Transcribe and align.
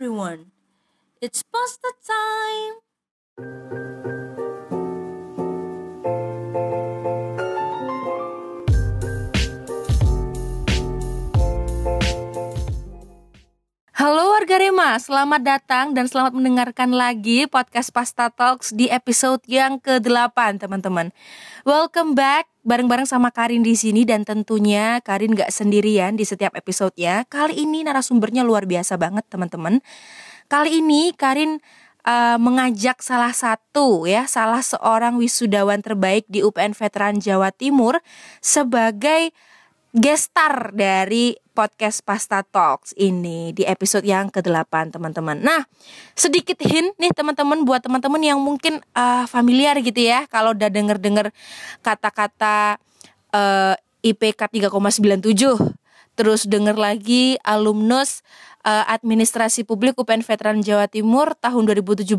everyone. 0.00 0.52
It's 1.20 1.42
pasta 1.44 1.92
time. 2.06 2.74
Halo 14.48 14.64
warga 14.64 14.72
Rema, 14.72 14.90
selamat 14.96 15.42
datang 15.44 15.86
dan 15.92 16.08
selamat 16.08 16.32
mendengarkan 16.32 16.88
lagi 16.96 17.44
podcast 17.44 17.92
Pasta 17.92 18.32
Talks 18.32 18.72
di 18.72 18.88
episode 18.88 19.44
yang 19.44 19.76
ke-8 19.76 20.56
teman-teman. 20.56 21.12
Welcome 21.68 22.16
back 22.16 22.48
bareng-bareng 22.64 23.04
sama 23.04 23.28
Karin 23.28 23.60
di 23.60 23.76
sini 23.76 24.08
dan 24.08 24.24
tentunya 24.24 25.04
Karin 25.04 25.36
gak 25.36 25.52
sendirian 25.52 26.16
di 26.16 26.24
setiap 26.24 26.56
episodenya. 26.56 27.28
Kali 27.28 27.60
ini 27.60 27.84
narasumbernya 27.84 28.40
luar 28.40 28.64
biasa 28.64 28.96
banget 28.96 29.28
teman-teman. 29.28 29.84
Kali 30.48 30.80
ini 30.80 31.12
Karin 31.12 31.60
uh, 32.08 32.40
mengajak 32.40 33.04
salah 33.04 33.36
satu 33.36 34.08
ya, 34.08 34.24
salah 34.24 34.64
seorang 34.64 35.20
wisudawan 35.20 35.84
terbaik 35.84 36.24
di 36.24 36.40
UPN 36.40 36.72
Veteran 36.72 37.20
Jawa 37.20 37.52
Timur 37.52 38.00
sebagai 38.40 39.28
gestar 39.96 40.76
dari 40.76 41.32
podcast 41.56 42.04
Pasta 42.04 42.44
Talks 42.44 42.92
ini 42.94 43.50
di 43.56 43.64
episode 43.66 44.04
yang 44.04 44.30
ke-8 44.30 44.94
teman-teman. 44.94 45.40
Nah, 45.40 45.66
sedikit 46.14 46.60
hint 46.62 46.94
nih 47.00 47.10
teman-teman 47.10 47.64
buat 47.66 47.82
teman-teman 47.82 48.22
yang 48.22 48.38
mungkin 48.38 48.78
uh, 48.94 49.24
familiar 49.26 49.74
gitu 49.80 49.98
ya 49.98 50.28
kalau 50.30 50.54
udah 50.54 50.70
denger-denger 50.70 51.34
kata-kata 51.82 52.78
uh, 53.34 53.74
IPK 54.04 54.68
3,97 54.70 55.56
terus 56.18 56.50
denger 56.50 56.74
lagi 56.74 57.38
alumnus 57.46 58.26
uh, 58.66 58.84
Administrasi 58.90 59.62
Publik 59.62 59.94
UPN 59.94 60.26
Veteran 60.26 60.58
Jawa 60.66 60.90
Timur 60.90 61.38
tahun 61.38 61.62
2017 61.70 62.10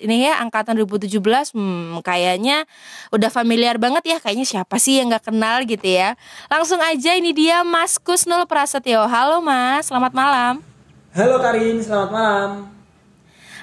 ini 0.00 0.24
ya 0.24 0.40
angkatan 0.40 0.80
2017 0.80 1.20
hmm, 1.52 2.00
kayaknya 2.00 2.64
udah 3.12 3.28
familiar 3.28 3.76
banget 3.76 4.16
ya. 4.16 4.18
Kayaknya 4.24 4.46
siapa 4.48 4.80
sih 4.80 4.96
yang 4.96 5.12
nggak 5.12 5.28
kenal 5.28 5.68
gitu 5.68 5.84
ya. 5.84 6.16
Langsung 6.48 6.80
aja 6.80 7.12
ini 7.12 7.36
dia 7.36 7.60
Mas 7.60 8.00
Kusnul 8.00 8.48
Prasetyo. 8.48 9.04
Halo 9.04 9.44
Mas. 9.44 9.92
Selamat 9.92 10.16
malam. 10.16 10.64
Halo 11.12 11.36
Karin. 11.44 11.76
Selamat 11.84 12.10
malam. 12.10 12.50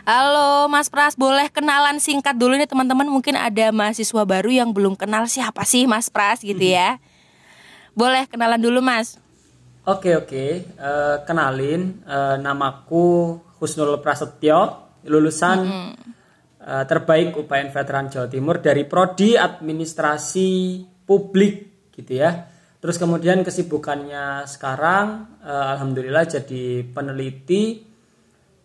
Halo 0.06 0.66
Mas 0.74 0.90
Pras, 0.90 1.14
boleh 1.14 1.54
kenalan 1.54 2.02
singkat 2.02 2.34
dulu 2.34 2.58
nih 2.58 2.66
teman-teman. 2.66 3.06
Mungkin 3.06 3.38
ada 3.38 3.70
mahasiswa 3.70 4.24
baru 4.26 4.50
yang 4.50 4.74
belum 4.74 4.98
kenal 4.98 5.30
siapa 5.30 5.66
sih 5.66 5.86
Mas 5.86 6.10
Pras 6.10 6.42
gitu 6.42 6.62
ya. 6.62 6.98
Boleh 8.00 8.26
kenalan 8.26 8.58
dulu 8.58 8.80
Mas 8.80 9.20
Oke 9.88 10.12
oke, 10.12 10.76
uh, 10.76 11.24
kenalin 11.24 12.04
uh, 12.04 12.36
namaku 12.36 13.40
Husnul 13.64 14.04
Prasetyo, 14.04 14.92
lulusan 15.08 15.58
mm 15.64 15.72
-hmm. 15.72 15.92
uh, 16.68 16.84
terbaik 16.84 17.32
UPN 17.40 17.72
Veteran 17.72 18.12
Jawa 18.12 18.28
Timur 18.28 18.60
dari 18.60 18.84
prodi 18.84 19.40
Administrasi 19.40 20.84
Publik 21.08 21.88
gitu 21.96 22.12
ya. 22.12 22.44
Terus 22.80 23.00
kemudian 23.00 23.40
kesibukannya 23.44 24.44
sekarang, 24.52 25.40
uh, 25.48 25.76
alhamdulillah 25.76 26.28
jadi 26.28 26.84
peneliti 26.84 27.84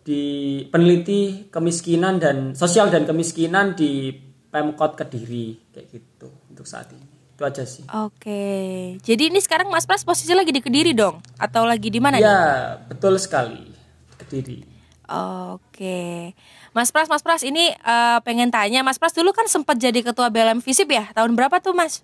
di 0.05 0.23
peneliti 0.67 1.47
kemiskinan 1.47 2.19
dan 2.19 2.37
sosial 2.59 2.91
dan 2.91 3.07
kemiskinan 3.07 3.73
di 3.73 4.11
Pemkot 4.51 4.99
Kediri 4.99 5.71
kayak 5.71 5.87
gitu 5.89 6.29
untuk 6.51 6.67
saat 6.67 6.91
ini. 6.91 7.24
Itu 7.35 7.43
aja 7.43 7.67
sih. 7.67 7.83
Oke. 7.91 8.43
Jadi 9.03 9.27
ini 9.27 9.43
sekarang 9.43 9.67
Mas 9.67 9.83
Pras 9.83 10.07
posisi 10.07 10.31
lagi 10.31 10.55
di 10.55 10.63
Kediri 10.63 10.95
dong 10.95 11.19
atau 11.35 11.67
lagi 11.67 11.91
di 11.91 11.99
mana 11.99 12.15
Ya, 12.15 12.23
nih? 12.23 12.95
betul 12.95 13.19
sekali. 13.19 13.75
Kediri. 14.15 14.63
Oke. 15.05 16.31
Mas 16.71 16.89
Pras, 16.95 17.11
Mas 17.11 17.19
Pras 17.21 17.43
ini 17.43 17.75
uh, 17.83 18.23
pengen 18.23 18.49
tanya, 18.49 18.81
Mas 18.81 18.95
Pras 18.95 19.11
dulu 19.11 19.35
kan 19.35 19.45
sempat 19.45 19.75
jadi 19.75 19.99
ketua 19.99 20.31
BLM 20.31 20.63
Visip 20.63 20.87
ya? 20.87 21.11
Tahun 21.11 21.29
berapa 21.35 21.59
tuh, 21.59 21.75
Mas? 21.75 22.01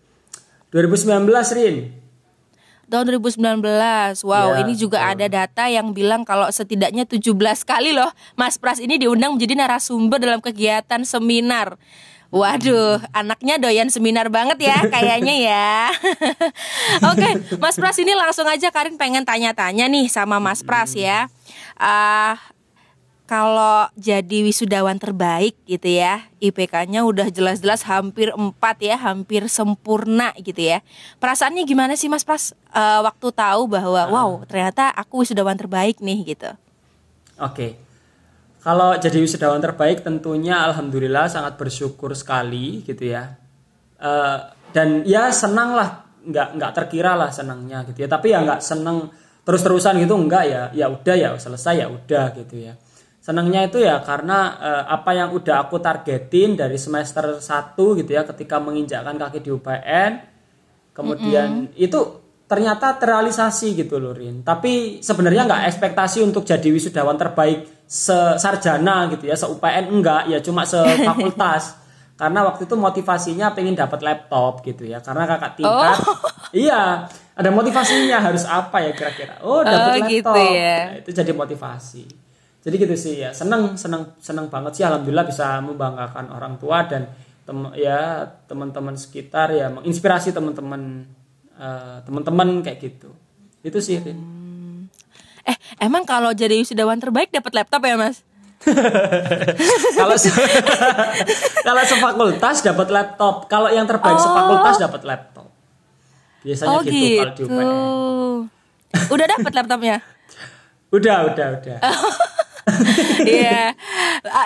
2019, 0.76 1.28
Rin. 1.56 1.76
Tahun 2.92 3.08
2019. 3.08 3.40
Wow, 4.28 4.60
ya, 4.60 4.68
ini 4.68 4.76
juga 4.76 5.00
betul. 5.00 5.12
ada 5.16 5.26
data 5.32 5.64
yang 5.72 5.96
bilang 5.96 6.28
kalau 6.28 6.52
setidaknya 6.52 7.08
17 7.08 7.32
kali 7.64 7.96
loh 7.96 8.12
Mas 8.36 8.60
Pras 8.60 8.84
ini 8.84 9.00
diundang 9.00 9.40
menjadi 9.40 9.56
narasumber 9.56 10.20
dalam 10.20 10.44
kegiatan 10.44 11.08
seminar. 11.08 11.80
Waduh, 12.32 13.04
anaknya 13.12 13.60
doyan 13.60 13.92
seminar 13.92 14.32
banget 14.32 14.64
ya 14.64 14.80
kayaknya 14.94 15.36
ya. 15.36 15.92
Oke, 17.12 17.30
Mas 17.60 17.76
Pras 17.76 18.00
ini 18.00 18.16
langsung 18.16 18.48
aja 18.48 18.72
Karin 18.72 18.96
pengen 18.96 19.28
tanya-tanya 19.28 19.92
nih 19.92 20.08
sama 20.08 20.40
Mas 20.40 20.64
Pras 20.64 20.96
ya. 20.96 21.28
Uh, 21.76 22.40
kalau 23.28 23.88
jadi 24.00 24.48
wisudawan 24.48 24.96
terbaik 24.96 25.60
gitu 25.68 25.92
ya, 25.92 26.28
IPK-nya 26.40 27.04
udah 27.04 27.28
jelas-jelas 27.32 27.84
hampir 27.84 28.32
4 28.32 28.56
ya, 28.80 28.96
hampir 28.96 29.48
sempurna 29.52 30.32
gitu 30.40 30.60
ya. 30.72 30.80
Perasaannya 31.20 31.68
gimana 31.68 32.00
sih 32.00 32.08
Mas 32.08 32.24
Pras 32.24 32.56
uh, 32.72 33.04
waktu 33.04 33.28
tahu 33.32 33.72
bahwa 33.72 34.08
wow, 34.08 34.30
ternyata 34.48 34.88
aku 34.96 35.28
wisudawan 35.28 35.60
terbaik 35.60 36.00
nih 36.00 36.36
gitu. 36.36 36.52
Oke. 37.40 37.76
Okay. 37.76 37.91
Kalau 38.62 38.94
jadi 38.94 39.18
wisudawan 39.18 39.58
terbaik 39.58 40.06
tentunya 40.06 40.62
alhamdulillah 40.62 41.26
sangat 41.26 41.58
bersyukur 41.58 42.14
sekali 42.14 42.86
gitu 42.86 43.10
ya. 43.10 43.34
Uh, 43.98 44.38
dan 44.70 45.02
ya 45.02 45.34
senang 45.34 45.74
lah, 45.74 46.06
nggak 46.22 46.62
nggak 46.62 46.72
terkira 46.78 47.18
lah 47.18 47.34
senangnya 47.34 47.82
gitu 47.90 48.06
ya. 48.06 48.10
Tapi 48.10 48.30
ya 48.30 48.46
nggak 48.46 48.62
senang 48.62 49.10
terus-terusan 49.42 49.98
gitu 50.06 50.14
enggak 50.14 50.46
ya. 50.46 50.64
Ya 50.78 50.94
udah 50.94 51.16
ya 51.18 51.30
selesai 51.42 51.82
ya 51.82 51.88
udah 51.90 52.38
gitu 52.38 52.62
ya. 52.62 52.78
Senangnya 53.18 53.66
itu 53.66 53.82
ya 53.82 53.98
karena 54.06 54.54
uh, 54.62 54.84
apa 54.94 55.18
yang 55.18 55.34
udah 55.34 55.66
aku 55.66 55.82
targetin 55.82 56.54
dari 56.54 56.78
semester 56.78 57.42
1 57.42 57.74
gitu 57.74 58.12
ya 58.14 58.30
ketika 58.30 58.62
menginjakkan 58.62 59.18
kaki 59.18 59.42
di 59.42 59.50
UPN. 59.50 60.22
Kemudian 60.94 61.50
mm 61.50 61.68
-hmm. 61.74 61.86
itu 61.90 62.21
ternyata 62.52 63.00
terrealisasi 63.00 63.80
gitu 63.80 63.96
loh 63.96 64.12
Rin. 64.12 64.44
Tapi 64.44 65.00
sebenarnya 65.00 65.48
nggak 65.48 65.64
ekspektasi 65.72 66.20
untuk 66.20 66.44
jadi 66.44 66.68
wisudawan 66.68 67.16
terbaik 67.16 67.88
se-sarjana 67.88 69.08
gitu 69.16 69.32
ya, 69.32 69.40
se-UPN 69.40 69.88
enggak, 69.88 70.28
ya 70.28 70.44
cuma 70.44 70.68
se-fakultas. 70.68 71.80
Karena 72.20 72.44
waktu 72.44 72.68
itu 72.68 72.76
motivasinya 72.76 73.56
pengen 73.56 73.80
dapat 73.80 74.04
laptop 74.04 74.68
gitu 74.68 74.84
ya. 74.84 75.00
Karena 75.00 75.24
kakak 75.24 75.64
tingkat 75.64 75.96
oh. 76.04 76.20
iya, 76.68 77.08
ada 77.34 77.50
motivasinya 77.56 78.20
harus 78.20 78.44
apa 78.44 78.84
ya 78.84 78.92
kira-kira. 79.00 79.40
Oh, 79.48 79.64
dapat 79.64 79.80
oh, 79.80 79.88
laptop. 80.04 80.12
Gitu 80.12 80.42
ya. 80.52 80.76
Nah, 80.92 80.96
itu 81.00 81.10
jadi 81.16 81.32
motivasi. 81.32 82.04
Jadi 82.62 82.76
gitu 82.78 82.96
sih 83.00 83.14
ya. 83.24 83.32
Seneng 83.32 83.80
seneng 83.80 84.20
seneng 84.20 84.52
banget 84.52 84.76
sih 84.76 84.84
alhamdulillah 84.84 85.24
bisa 85.24 85.64
membanggakan 85.64 86.36
orang 86.36 86.60
tua 86.60 86.84
dan 86.84 87.08
tem 87.48 87.58
ya 87.80 88.28
teman-teman 88.46 88.94
sekitar 89.00 89.50
ya 89.56 89.74
menginspirasi 89.74 90.30
teman-teman 90.30 91.10
uh, 91.62 92.02
teman-teman 92.02 92.66
kayak 92.66 92.82
gitu 92.82 93.14
itu 93.62 93.78
sih 93.78 94.02
hmm. 94.02 94.90
eh 95.46 95.58
emang 95.78 96.02
kalau 96.04 96.34
jadi 96.34 96.58
wisudawan 96.58 96.98
terbaik 96.98 97.30
dapat 97.30 97.54
laptop 97.54 97.86
ya 97.86 97.96
mas 97.96 98.26
kalau 99.98 100.18
kalau 101.68 101.84
sefakultas 101.86 102.58
dapat 102.66 102.88
laptop 102.90 103.46
kalau 103.46 103.70
yang 103.70 103.86
terbaik 103.86 104.18
oh. 104.18 104.22
sefakultas 104.22 104.76
dapat 104.82 105.02
laptop 105.06 105.48
biasanya 106.42 106.70
oh, 106.74 106.82
gitu, 106.82 106.90
gitu. 106.90 106.98
kalau 106.98 107.32
di 107.38 107.46
UPN 107.46 107.70
udah 109.14 109.26
dapat 109.30 109.52
laptopnya 109.54 109.98
udah 110.98 111.18
udah 111.34 111.48
udah 111.62 111.78
Iya. 113.26 113.74
yeah. 113.74 113.74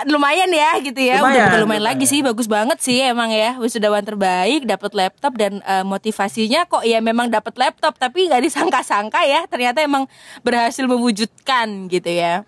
Lumayan 0.08 0.48
ya 0.48 0.80
gitu 0.80 1.00
ya. 1.00 1.20
Lumayan, 1.20 1.32
Udah 1.32 1.44
lumayan, 1.44 1.62
lumayan 1.64 1.84
lagi 1.84 2.04
sih, 2.08 2.24
bagus 2.24 2.48
banget 2.48 2.78
sih 2.80 2.98
emang 3.04 3.28
ya. 3.32 3.60
Wisudawan 3.60 4.02
terbaik, 4.02 4.64
dapat 4.64 4.92
laptop 4.96 5.32
dan 5.36 5.60
uh, 5.64 5.84
motivasinya 5.84 6.64
kok 6.64 6.82
ya 6.82 7.00
memang 7.04 7.28
dapat 7.28 7.52
laptop 7.60 7.96
tapi 8.00 8.28
nggak 8.28 8.42
disangka-sangka 8.46 9.24
ya. 9.28 9.44
Ternyata 9.46 9.84
emang 9.84 10.08
berhasil 10.40 10.84
mewujudkan 10.88 11.92
gitu 11.92 12.08
ya. 12.08 12.42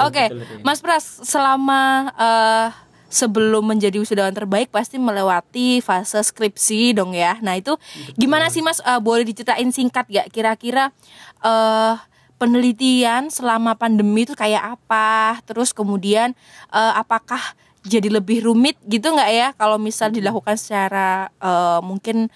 Oke, 0.00 0.28
okay. 0.32 0.60
Mas 0.64 0.80
Pras, 0.80 1.04
selama 1.24 2.12
uh, 2.16 2.68
sebelum 3.14 3.62
menjadi 3.62 4.02
wisudawan 4.02 4.34
terbaik 4.34 4.74
pasti 4.74 4.98
melewati 4.98 5.78
fase 5.78 6.18
skripsi 6.18 6.98
dong 6.98 7.14
ya. 7.14 7.38
Nah 7.38 7.54
itu 7.54 7.78
gimana 8.18 8.50
sih 8.50 8.58
Mas? 8.58 8.82
Uh, 8.82 8.98
boleh 8.98 9.22
diceritain 9.22 9.70
singkat 9.70 10.10
gak 10.10 10.26
kira-kira? 10.34 10.90
Uh, 11.38 11.94
penelitian 12.36 13.30
selama 13.30 13.78
pandemi 13.78 14.26
itu 14.26 14.34
kayak 14.34 14.78
apa? 14.78 15.38
Terus 15.46 15.70
kemudian 15.70 16.34
uh, 16.70 16.92
apakah 16.98 17.40
jadi 17.84 18.08
lebih 18.08 18.44
rumit 18.44 18.76
gitu 18.88 19.12
nggak 19.12 19.30
ya? 19.30 19.48
Kalau 19.54 19.76
misal 19.76 20.10
dilakukan 20.10 20.56
secara 20.58 21.30
uh, 21.38 21.80
mungkin 21.84 22.28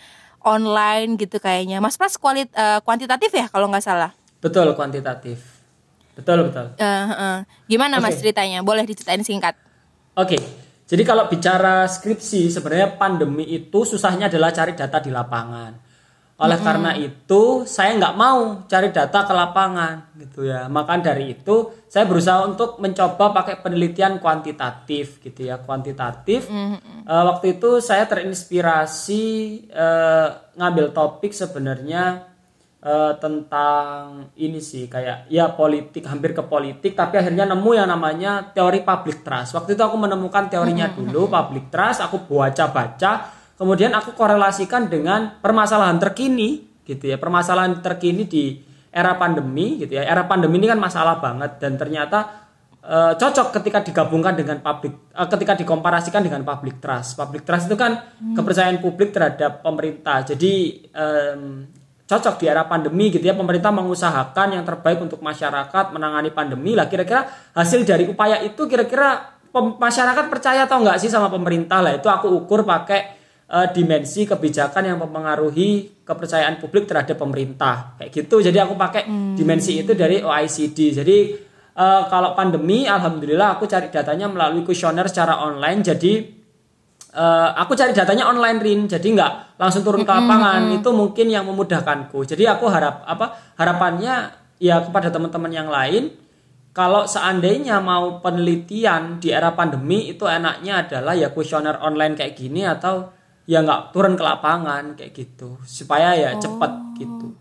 online 0.44 1.18
gitu 1.18 1.42
kayaknya. 1.42 1.82
Mas 1.82 1.98
pas 1.98 2.12
kualit 2.14 2.48
uh, 2.54 2.80
kuantitatif 2.84 3.32
ya 3.34 3.46
kalau 3.50 3.66
nggak 3.68 3.84
salah? 3.84 4.12
Betul 4.38 4.72
kuantitatif. 4.78 5.60
Betul 6.14 6.50
betul. 6.50 6.74
Uh, 6.78 6.84
uh. 6.84 7.36
gimana 7.70 7.98
okay. 7.98 8.04
mas 8.04 8.14
ceritanya? 8.18 8.60
Boleh 8.62 8.86
diceritain 8.86 9.22
singkat. 9.22 9.54
Oke. 10.18 10.34
Okay. 10.34 10.42
jadi 10.88 11.02
kalau 11.04 11.30
bicara 11.30 11.86
skripsi 11.86 12.48
sebenarnya 12.50 12.98
pandemi 12.98 13.44
itu 13.44 13.84
susahnya 13.86 14.26
adalah 14.26 14.50
cari 14.50 14.72
data 14.74 14.98
di 14.98 15.12
lapangan 15.12 15.87
Oleh 16.38 16.54
mm 16.54 16.62
-hmm. 16.62 16.68
karena 16.70 16.90
itu 16.94 17.42
saya 17.66 17.98
nggak 17.98 18.14
mau 18.14 18.62
cari 18.70 18.94
data 18.94 19.26
ke 19.26 19.34
lapangan 19.34 20.14
gitu 20.22 20.46
ya. 20.46 20.70
Maka 20.70 21.02
dari 21.02 21.34
itu 21.34 21.74
saya 21.90 22.06
berusaha 22.06 22.46
untuk 22.46 22.78
mencoba 22.78 23.34
pakai 23.34 23.58
penelitian 23.58 24.22
kuantitatif 24.22 25.18
gitu 25.18 25.50
ya, 25.50 25.58
kuantitatif. 25.58 26.46
Mm 26.46 26.78
-hmm. 26.78 27.10
uh, 27.10 27.24
waktu 27.34 27.58
itu 27.58 27.82
saya 27.82 28.06
terinspirasi 28.06 29.24
uh, 29.74 30.54
ngambil 30.54 30.94
topik 30.94 31.34
sebenarnya 31.34 32.30
uh, 32.86 33.18
tentang 33.18 34.30
ini 34.38 34.62
sih 34.62 34.86
kayak 34.86 35.26
ya 35.26 35.50
politik 35.58 36.06
hampir 36.06 36.38
ke 36.38 36.42
politik 36.46 36.94
tapi 36.94 37.18
akhirnya 37.18 37.50
nemu 37.50 37.70
yang 37.74 37.90
namanya 37.90 38.54
teori 38.54 38.86
public 38.86 39.26
trust. 39.26 39.58
Waktu 39.58 39.74
itu 39.74 39.82
aku 39.82 39.98
menemukan 39.98 40.46
teorinya 40.46 40.86
mm 40.86 40.94
-hmm. 40.94 41.10
dulu 41.10 41.26
public 41.26 41.66
trust, 41.74 41.98
aku 41.98 42.30
baca-baca 42.30 43.37
kemudian 43.58 43.90
aku 43.92 44.14
korelasikan 44.14 44.86
dengan 44.86 45.42
permasalahan 45.42 45.98
terkini 45.98 46.64
gitu 46.86 47.10
ya. 47.10 47.18
Permasalahan 47.18 47.82
terkini 47.84 48.24
di 48.24 48.44
era 48.88 49.18
pandemi 49.18 49.82
gitu 49.82 49.98
ya. 49.98 50.06
Era 50.06 50.24
pandemi 50.24 50.62
ini 50.62 50.70
kan 50.70 50.80
masalah 50.80 51.20
banget 51.20 51.60
dan 51.60 51.76
ternyata 51.76 52.48
e, 52.80 52.96
cocok 53.18 53.60
ketika 53.60 53.84
digabungkan 53.84 54.38
dengan 54.38 54.62
public 54.64 55.12
e, 55.12 55.22
ketika 55.28 55.52
dikomparasikan 55.58 56.22
dengan 56.24 56.46
public 56.46 56.78
trust. 56.80 57.18
Public 57.18 57.42
trust 57.44 57.68
itu 57.68 57.76
kan 57.76 57.98
hmm. 57.98 58.38
kepercayaan 58.38 58.78
publik 58.80 59.10
terhadap 59.12 59.60
pemerintah. 59.60 60.24
Jadi 60.24 60.52
e, 60.88 61.06
cocok 62.08 62.34
di 62.40 62.44
era 62.48 62.64
pandemi 62.64 63.12
gitu 63.12 63.26
ya. 63.26 63.36
Pemerintah 63.36 63.74
mengusahakan 63.74 64.56
yang 64.56 64.64
terbaik 64.64 65.02
untuk 65.02 65.20
masyarakat 65.20 65.92
menangani 65.92 66.32
pandemi 66.32 66.72
lah. 66.72 66.88
Kira-kira 66.88 67.28
hasil 67.52 67.84
dari 67.84 68.08
upaya 68.08 68.40
itu 68.40 68.64
kira-kira 68.64 69.36
masyarakat 69.58 70.30
percaya 70.30 70.64
atau 70.64 70.80
enggak 70.80 71.02
sih 71.02 71.12
sama 71.12 71.28
pemerintah 71.28 71.84
lah. 71.84 71.98
Itu 71.98 72.08
aku 72.08 72.32
ukur 72.32 72.64
pakai 72.64 73.17
uh, 73.48 73.68
dimensi 73.72 74.28
kebijakan 74.28 74.92
yang 74.94 74.98
mempengaruhi 75.00 76.00
kepercayaan 76.04 76.60
publik 76.60 76.88
terhadap 76.88 77.16
pemerintah. 77.16 77.96
Kayak 78.00 78.10
gitu. 78.12 78.36
Jadi 78.44 78.58
aku 78.60 78.74
pakai 78.76 79.08
hmm. 79.08 79.34
dimensi 79.36 79.80
itu 79.80 79.92
dari 79.96 80.20
OECD 80.20 80.92
jadi 80.96 81.18
uh, 81.76 82.02
kalau 82.08 82.36
pandemi 82.36 82.84
alhamdulillah 82.84 83.56
aku 83.56 83.64
cari 83.68 83.88
datanya 83.88 84.28
melalui 84.28 84.64
kuesioner 84.64 85.08
secara 85.08 85.40
online. 85.40 85.80
Jadi 85.80 86.12
uh, 87.16 87.50
aku 87.56 87.72
cari 87.76 87.92
datanya 87.96 88.28
online 88.28 88.58
rin. 88.60 88.80
Jadi 88.84 89.16
nggak 89.16 89.60
langsung 89.60 89.84
turun 89.84 90.04
ke 90.04 90.12
lapangan. 90.12 90.68
hmm. 90.68 90.76
itu 90.80 90.90
mungkin 90.92 91.26
yang 91.32 91.44
memudahkanku. 91.48 92.28
Jadi 92.28 92.44
aku 92.44 92.68
harap 92.68 93.04
apa 93.08 93.56
harapannya 93.56 94.32
ya 94.58 94.82
kepada 94.82 95.08
teman-teman 95.14 95.52
yang 95.54 95.70
lain 95.70 96.10
kalau 96.74 97.10
seandainya 97.10 97.82
mau 97.82 98.22
penelitian 98.22 99.18
di 99.18 99.34
era 99.34 99.50
pandemi 99.50 100.14
itu 100.14 100.30
enaknya 100.30 100.86
adalah 100.86 101.14
ya 101.14 101.34
kuesioner 101.34 101.78
online 101.82 102.14
kayak 102.14 102.38
gini 102.38 102.62
atau 102.62 103.17
ya 103.48 103.64
nggak 103.64 103.96
turun 103.96 104.12
ke 104.12 104.20
lapangan 104.20 104.92
kayak 104.92 105.16
gitu 105.16 105.56
supaya 105.64 106.12
ya 106.12 106.36
oh. 106.36 106.40
cepet 106.40 106.72
gitu 107.00 107.32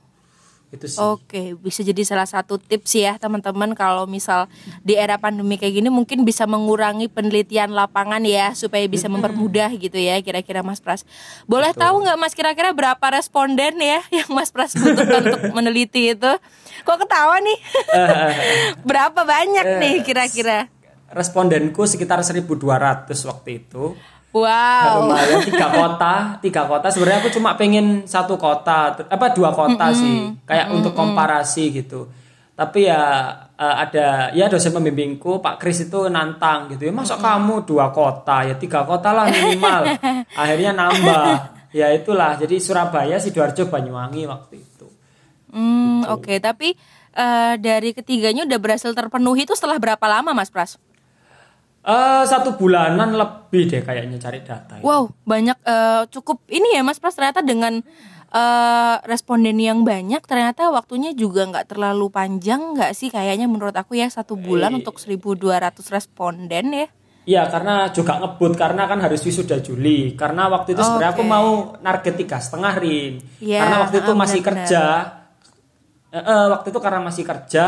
itu 0.67 0.83
sih. 0.83 0.99
Oke, 0.99 1.55
bisa 1.55 1.79
jadi 1.79 2.03
salah 2.03 2.27
satu 2.27 2.59
tips 2.59 2.91
ya 2.99 3.15
teman-teman 3.15 3.71
kalau 3.71 4.03
misal 4.03 4.51
di 4.83 4.99
era 4.99 5.15
pandemi 5.15 5.55
kayak 5.55 5.79
gini 5.79 5.87
mungkin 5.87 6.27
bisa 6.27 6.43
mengurangi 6.43 7.07
penelitian 7.07 7.71
lapangan 7.71 8.19
ya 8.27 8.51
supaya 8.51 8.83
bisa 8.91 9.07
mempermudah 9.07 9.71
gitu 9.79 9.95
ya 9.95 10.19
kira-kira 10.19 10.67
Mas 10.67 10.83
Pras. 10.83 11.07
Boleh 11.47 11.71
Betul. 11.71 11.87
tahu 11.87 11.95
nggak 12.03 12.17
Mas 12.19 12.35
kira-kira 12.35 12.75
berapa 12.75 13.05
responden 13.15 13.79
ya 13.79 14.03
yang 14.19 14.27
Mas 14.35 14.51
Pras 14.51 14.75
butuhkan 14.75 15.23
untuk 15.23 15.55
meneliti 15.55 16.11
itu? 16.11 16.31
Kok 16.83 16.97
ketawa 16.99 17.39
nih? 17.39 17.57
berapa 18.91 19.23
banyak 19.23 19.65
nih 19.79 19.95
kira-kira? 20.03 20.67
Respondenku 21.07 21.87
sekitar 21.87 22.19
1200 22.19 23.07
waktu 23.07 23.49
itu. 23.63 23.95
Wow. 24.43 25.07
Lumayan 25.07 25.41
tiga 25.41 25.67
kota, 25.71 26.13
tiga 26.43 26.61
kota. 26.69 26.87
Sebenarnya 26.93 27.19
aku 27.25 27.31
cuma 27.33 27.57
pengen 27.57 28.05
satu 28.05 28.37
kota, 28.37 28.93
apa 29.07 29.33
dua 29.33 29.55
kota 29.55 29.89
mm 29.89 29.93
-hmm. 29.93 30.01
sih, 30.01 30.15
kayak 30.45 30.65
mm 30.65 30.69
-hmm. 30.69 30.77
untuk 30.77 30.93
komparasi 30.93 31.63
gitu. 31.73 32.11
Tapi 32.57 32.89
ya 32.89 33.01
uh, 33.53 33.75
ada 33.77 34.33
ya 34.33 34.49
dosen 34.49 34.73
pembimbingku 34.73 35.41
Pak 35.41 35.61
Kris 35.61 35.85
itu 35.89 36.09
nantang 36.09 36.73
gitu 36.73 36.89
ya, 36.89 36.93
masa 36.93 37.15
mm 37.15 37.21
-hmm. 37.21 37.25
kamu 37.25 37.55
dua 37.65 37.87
kota 37.93 38.37
ya 38.45 38.55
tiga 38.57 38.85
kota 38.85 39.13
lah 39.13 39.25
minimal. 39.29 39.81
Akhirnya 40.41 40.71
nambah. 40.77 41.57
Ya 41.75 41.91
itulah. 41.91 42.39
Jadi 42.39 42.63
Surabaya, 42.63 43.19
sidoarjo, 43.19 43.67
Banyuwangi 43.67 44.23
waktu 44.25 44.63
itu. 44.63 44.87
Hmm, 45.51 46.03
gitu. 46.03 46.13
oke. 46.15 46.23
Okay. 46.23 46.37
Tapi 46.39 46.73
uh, 47.15 47.53
dari 47.59 47.91
ketiganya 47.91 48.47
udah 48.47 48.59
berhasil 48.59 48.91
terpenuhi 48.95 49.43
itu 49.43 49.53
setelah 49.53 49.77
berapa 49.77 50.05
lama, 50.07 50.31
Mas 50.31 50.49
Pras? 50.49 50.79
Uh, 51.87 52.27
satu 52.27 52.59
bulanan 52.59 53.15
lebih 53.15 53.71
deh 53.71 53.79
kayaknya 53.79 54.19
cari 54.19 54.43
data. 54.43 54.83
Wow, 54.83 55.07
banyak 55.23 55.55
uh, 55.63 56.03
cukup 56.11 56.43
ini 56.51 56.75
ya 56.75 56.83
Mas 56.83 56.99
Pras 56.99 57.15
ternyata 57.15 57.39
dengan 57.39 57.79
uh, 58.31 58.95
responden 59.07 59.55
yang 59.55 59.87
banyak 59.87 60.19
ternyata 60.27 60.67
waktunya 60.67 61.15
juga 61.15 61.47
nggak 61.47 61.71
terlalu 61.71 62.11
panjang 62.11 62.75
nggak 62.75 62.91
sih 62.91 63.07
kayaknya 63.07 63.47
menurut 63.47 63.75
aku 63.75 63.95
ya 63.95 64.11
satu 64.11 64.35
bulan 64.35 64.75
eh, 64.75 64.83
untuk 64.83 64.99
1.200 64.99 65.79
responden 65.87 66.65
ya. 66.75 66.87
Iya 67.27 67.43
karena 67.51 67.91
juga 67.91 68.23
ngebut 68.23 68.55
karena 68.55 68.87
kan 68.87 69.03
harus 69.03 69.19
wisuda 69.19 69.59
Juli 69.59 70.15
karena 70.15 70.47
waktu 70.47 70.75
itu 70.75 70.79
okay. 70.79 70.87
sebenarnya 70.87 71.11
aku 71.11 71.23
mau 71.27 71.75
narget 71.83 72.15
tiga 72.15 72.39
setengah 72.39 72.73
rin 72.79 73.19
ya, 73.43 73.67
karena 73.67 73.77
waktu 73.83 73.97
itu 73.99 74.11
masih 74.15 74.39
bener. 74.39 74.47
kerja 74.47 74.83
uh, 76.07 76.19
uh, 76.19 76.43
waktu 76.55 76.67
itu 76.71 76.79
karena 76.79 76.99
masih 77.03 77.23
kerja 77.27 77.63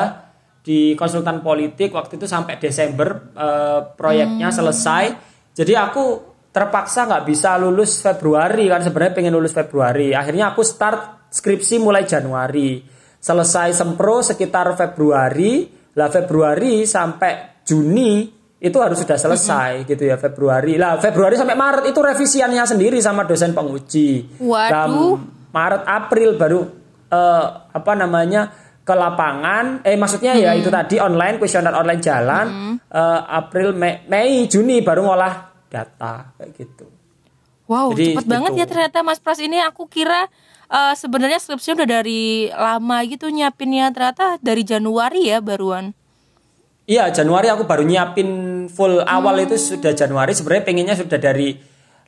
di 0.60 0.94
konsultan 0.94 1.40
politik 1.40 1.96
waktu 1.96 2.20
itu 2.20 2.28
sampai 2.28 2.60
Desember 2.60 3.32
uh, 3.36 3.82
proyeknya 3.96 4.52
hmm. 4.52 4.58
selesai. 4.60 5.04
Jadi 5.56 5.74
aku 5.76 6.06
terpaksa 6.50 7.06
nggak 7.06 7.24
bisa 7.30 7.56
lulus 7.62 8.02
Februari 8.02 8.68
kan 8.68 8.82
sebenarnya 8.84 9.14
pengen 9.16 9.34
lulus 9.36 9.56
Februari. 9.56 10.12
Akhirnya 10.12 10.52
aku 10.52 10.62
start 10.66 11.32
skripsi 11.32 11.80
mulai 11.80 12.04
Januari. 12.04 12.82
Selesai 13.20 13.76
sempro 13.76 14.24
sekitar 14.24 14.74
Februari. 14.76 15.68
Lah 15.96 16.08
Februari 16.08 16.88
sampai 16.88 17.64
Juni 17.66 18.40
itu 18.60 18.78
harus 18.84 19.00
sudah 19.00 19.16
selesai 19.16 19.84
-hmm. 19.84 19.88
gitu 19.88 20.04
ya 20.08 20.20
Februari. 20.20 20.76
Lah 20.76 21.00
Februari 21.00 21.40
sampai 21.40 21.56
Maret 21.56 21.86
itu 21.92 22.00
revisiannya 22.00 22.64
sendiri 22.68 23.00
sama 23.00 23.24
dosen 23.24 23.56
penguji. 23.56 24.40
Waduh. 24.44 25.16
Maret 25.50 25.84
April 25.88 26.30
baru 26.38 26.62
uh, 27.10 27.46
apa 27.72 27.94
namanya 27.98 28.69
ke 28.89 28.95
lapangan 28.97 29.86
eh 29.86 29.94
maksudnya 29.94 30.33
hmm. 30.33 30.41
ya 30.41 30.51
itu 30.57 30.74
tadi 30.74 30.97
online 30.97 31.38
kuesioner 31.38 31.77
online 31.77 32.01
jalan 32.01 32.45
hmm. 32.50 32.75
uh, 32.89 33.21
April 33.30 33.77
Mei, 33.77 34.01
Mei 34.09 34.50
Juni 34.50 34.81
baru 34.81 35.06
ngolah 35.06 35.53
data 35.69 36.33
kayak 36.33 36.50
gitu. 36.57 36.89
Wow, 37.69 37.94
Jadi, 37.94 38.18
cepet 38.18 38.25
gitu. 38.25 38.33
banget 38.33 38.51
ya 38.57 38.65
ternyata 38.65 39.06
Mas 39.06 39.21
Pras 39.21 39.38
ini 39.38 39.62
aku 39.62 39.86
kira 39.86 40.25
uh, 40.74 40.97
sebenarnya 40.97 41.38
skripsinya 41.38 41.86
udah 41.86 41.89
dari 42.01 42.50
lama 42.50 42.97
gitu 43.06 43.30
nyiapinnya 43.30 43.94
ternyata 43.94 44.41
dari 44.41 44.65
Januari 44.65 45.30
ya 45.30 45.38
baruan. 45.38 45.94
Iya, 46.89 47.13
Januari 47.13 47.53
aku 47.53 47.69
baru 47.69 47.86
nyiapin 47.86 48.65
full 48.74 49.05
awal 49.05 49.38
hmm. 49.38 49.46
itu 49.46 49.55
sudah 49.62 49.93
Januari 49.93 50.34
sebenarnya 50.34 50.65
pengennya 50.65 50.96
sudah 50.98 51.22
dari 51.22 51.53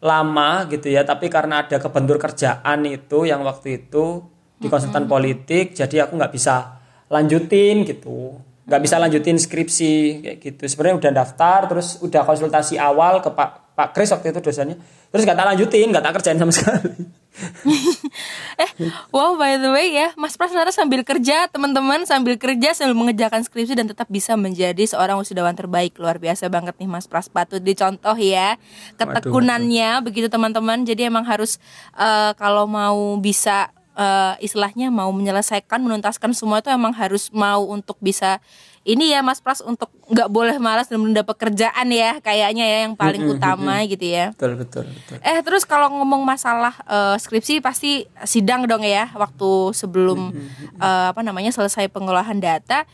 lama 0.01 0.65
gitu 0.65 0.89
ya, 0.89 1.05
tapi 1.05 1.29
karena 1.29 1.61
ada 1.61 1.77
kebentur 1.77 2.17
kerjaan 2.17 2.89
itu 2.89 3.29
yang 3.29 3.45
waktu 3.45 3.85
itu 3.85 4.25
di 4.61 4.69
konsultan 4.69 5.09
hmm. 5.09 5.11
politik 5.11 5.65
jadi 5.73 6.05
aku 6.05 6.13
nggak 6.15 6.33
bisa 6.33 6.77
lanjutin 7.09 7.83
gitu. 7.83 8.37
Nggak 8.69 8.81
bisa 8.85 8.95
lanjutin 9.01 9.35
skripsi 9.41 9.93
kayak 10.23 10.37
gitu. 10.39 10.63
Sebenarnya 10.69 10.97
udah 11.01 11.11
daftar 11.11 11.59
terus 11.67 11.97
udah 11.99 12.21
konsultasi 12.23 12.77
awal 12.77 13.19
ke 13.19 13.33
Pak 13.33 13.75
Pak 13.75 13.97
Kris 13.97 14.13
waktu 14.13 14.31
itu 14.31 14.39
dosennya. 14.39 14.77
Terus 15.11 15.27
nggak 15.27 15.37
tak 15.37 15.47
lanjutin 15.51 15.87
nggak 15.91 16.03
tak 16.05 16.13
kerjain 16.21 16.37
sama 16.39 16.53
sekali. 16.57 16.93
Eh 18.61 18.69
wow 19.15 19.39
by 19.39 19.57
the 19.57 19.71
way 19.71 19.95
ya. 19.95 20.13
Mas 20.19 20.35
Pras 20.35 20.51
sambil 20.75 21.01
kerja 21.01 21.47
teman-teman 21.49 22.03
sambil 22.03 22.35
kerja 22.35 22.75
sambil 22.75 22.93
mengerjakan 22.93 23.41
skripsi 23.41 23.73
dan 23.73 23.87
tetap 23.87 24.11
bisa 24.11 24.35
menjadi 24.35 24.83
seorang 24.85 25.17
wisudawan 25.17 25.55
terbaik. 25.55 25.97
Luar 25.97 26.19
biasa 26.21 26.51
banget 26.51 26.77
nih 26.77 26.91
Mas 26.91 27.07
Pras. 27.07 27.31
Patut 27.31 27.63
dicontoh 27.63 28.13
ya. 28.19 28.59
Ketekunannya 28.99 29.89
waduh, 29.89 29.95
waduh. 29.97 30.05
begitu 30.05 30.27
teman-teman. 30.29 30.83
Jadi 30.83 31.07
emang 31.07 31.25
harus 31.25 31.57
uh, 31.95 32.35
kalau 32.35 32.67
mau 32.67 33.17
bisa 33.17 33.71
uh, 34.01 34.33
istilahnya 34.41 34.89
mau 34.89 35.13
menyelesaikan 35.13 35.77
menuntaskan 35.77 36.33
semua 36.33 36.65
itu 36.65 36.73
emang 36.73 36.91
harus 36.97 37.29
mau 37.29 37.69
untuk 37.69 38.01
bisa 38.01 38.41
ini 38.81 39.13
ya 39.13 39.21
Mas 39.21 39.37
Pras 39.37 39.61
untuk 39.61 39.93
nggak 40.09 40.25
boleh 40.33 40.57
malas 40.57 40.89
dan 40.89 40.97
mendapat 40.97 41.37
pekerjaan 41.37 41.85
ya 41.93 42.17
kayaknya 42.17 42.65
ya 42.65 42.77
yang 42.89 42.97
paling 42.97 43.21
utama 43.29 43.77
gitu 43.85 44.09
ya. 44.09 44.33
Betul 44.33 44.57
betul 44.57 44.89
betul. 44.89 45.17
Eh 45.21 45.37
terus 45.45 45.69
kalau 45.69 45.93
ngomong 46.01 46.25
masalah 46.25 46.73
uh, 46.89 47.13
skripsi 47.13 47.61
pasti 47.61 48.09
sidang 48.25 48.65
dong 48.65 48.81
ya 48.81 49.13
waktu 49.13 49.77
sebelum 49.77 50.33
uh, 50.81 51.13
apa 51.13 51.21
namanya 51.21 51.53
selesai 51.53 51.93
pengolahan 51.93 52.41
data. 52.41 52.89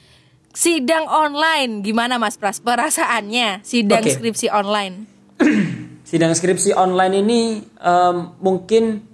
Sidang 0.52 1.08
online 1.08 1.86
gimana 1.86 2.20
Mas 2.20 2.36
Pras 2.36 2.60
perasaannya 2.60 3.64
sidang 3.64 4.04
okay. 4.04 4.12
skripsi 4.12 4.52
online? 4.52 5.08
sidang 6.10 6.36
skripsi 6.36 6.76
online 6.76 7.14
ini 7.24 7.42
um, 7.80 8.36
mungkin 8.44 9.08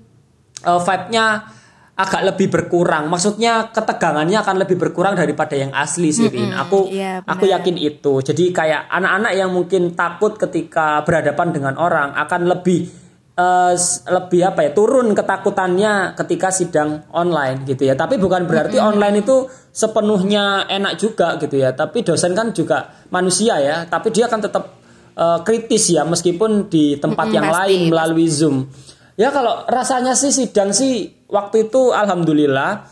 uh, 0.66 0.82
vibe-nya 0.82 1.54
agak 1.94 2.22
lebih 2.26 2.50
berkurang. 2.50 3.06
Maksudnya 3.06 3.70
ketegangannya 3.70 4.42
akan 4.42 4.56
lebih 4.66 4.82
berkurang 4.82 5.14
daripada 5.14 5.54
yang 5.54 5.70
asli 5.78 6.10
sih, 6.10 6.26
mm 6.26 6.34
-hmm. 6.34 6.62
Aku 6.66 6.80
yeah, 6.90 7.22
aku 7.22 7.46
yakin 7.46 7.78
itu. 7.78 8.22
Jadi 8.26 8.50
kayak 8.50 8.90
anak-anak 8.90 9.34
yang 9.38 9.54
mungkin 9.54 9.94
takut 9.94 10.34
ketika 10.42 11.06
berhadapan 11.06 11.54
dengan 11.54 11.78
orang 11.78 12.18
akan 12.18 12.50
lebih 12.50 12.90
uh, 13.38 13.74
lebih 14.10 14.42
apa 14.42 14.60
ya 14.66 14.72
turun 14.74 15.14
ketakutannya 15.14 16.18
ketika 16.18 16.50
sidang 16.54 17.06
online 17.14 17.66
gitu 17.66 17.86
ya 17.86 17.98
tapi 17.98 18.18
bukan 18.22 18.46
berarti 18.46 18.78
mm 18.78 18.84
-hmm. 18.84 18.92
online 18.94 19.16
itu 19.22 19.36
sepenuhnya 19.74 20.70
enak 20.70 20.94
juga 21.02 21.38
gitu 21.42 21.58
ya 21.58 21.74
tapi 21.74 22.06
dosen 22.06 22.38
kan 22.38 22.54
juga 22.54 22.94
manusia 23.10 23.58
ya 23.58 23.86
tapi 23.90 24.14
dia 24.14 24.30
kan 24.30 24.42
tetap 24.42 24.78
uh, 25.18 25.42
kritis 25.42 25.94
ya 25.94 26.06
meskipun 26.06 26.70
di 26.70 26.98
tempat 27.02 27.26
mm 27.26 27.30
-hmm, 27.30 27.38
yang 27.38 27.48
pasti, 27.50 27.58
lain 27.58 27.82
melalui 27.90 28.28
pasti. 28.30 28.38
zoom 28.38 28.58
ya 29.20 29.30
kalau 29.30 29.66
rasanya 29.70 30.18
sih 30.18 30.34
sidang 30.34 30.74
sih 30.74 31.26
waktu 31.30 31.70
itu 31.70 31.94
alhamdulillah 31.94 32.90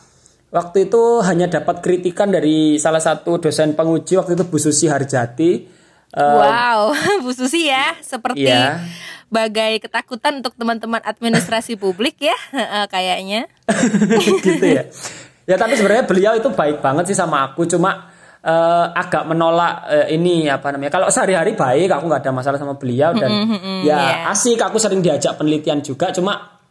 waktu 0.52 0.92
itu 0.92 1.24
hanya 1.26 1.48
dapat 1.48 1.80
kritikan 1.80 2.30
dari 2.30 2.78
salah 2.78 3.00
satu 3.00 3.40
dosen 3.40 3.74
penguji 3.74 4.20
waktu 4.20 4.36
itu 4.38 4.44
Bu 4.46 4.58
Susi 4.62 4.86
Harjati 4.90 5.66
wow 6.14 6.92
Bu 7.24 7.32
Susi 7.34 7.70
ya 7.70 7.98
seperti 8.02 8.46
yeah 8.46 8.82
bagai 9.32 9.80
ketakutan 9.80 10.44
untuk 10.44 10.54
teman-teman 10.60 11.00
administrasi 11.00 11.80
publik 11.80 12.20
ya 12.20 12.36
kayaknya. 12.94 13.48
gitu 14.46 14.66
ya. 14.68 14.84
Ya 15.48 15.56
tapi 15.58 15.80
sebenarnya 15.80 16.06
beliau 16.06 16.34
itu 16.38 16.52
baik 16.52 16.84
banget 16.84 17.10
sih 17.10 17.18
sama 17.18 17.48
aku 17.50 17.66
cuma 17.66 18.12
uh, 18.46 18.86
agak 18.94 19.24
menolak 19.30 19.86
uh, 19.86 20.08
ini 20.10 20.50
apa 20.50 20.74
namanya. 20.74 20.92
Kalau 20.94 21.08
sehari-hari 21.10 21.54
baik 21.54 21.90
aku 21.94 22.06
nggak 22.10 22.22
ada 22.26 22.34
masalah 22.34 22.58
sama 22.58 22.76
beliau 22.78 23.14
dan 23.14 23.30
mm 23.30 23.46
-hmm, 23.48 23.78
ya 23.86 23.98
yeah. 23.98 24.32
asik 24.34 24.62
aku 24.62 24.82
sering 24.82 25.02
diajak 25.02 25.38
penelitian 25.38 25.82
juga 25.86 26.10
cuma 26.10 26.62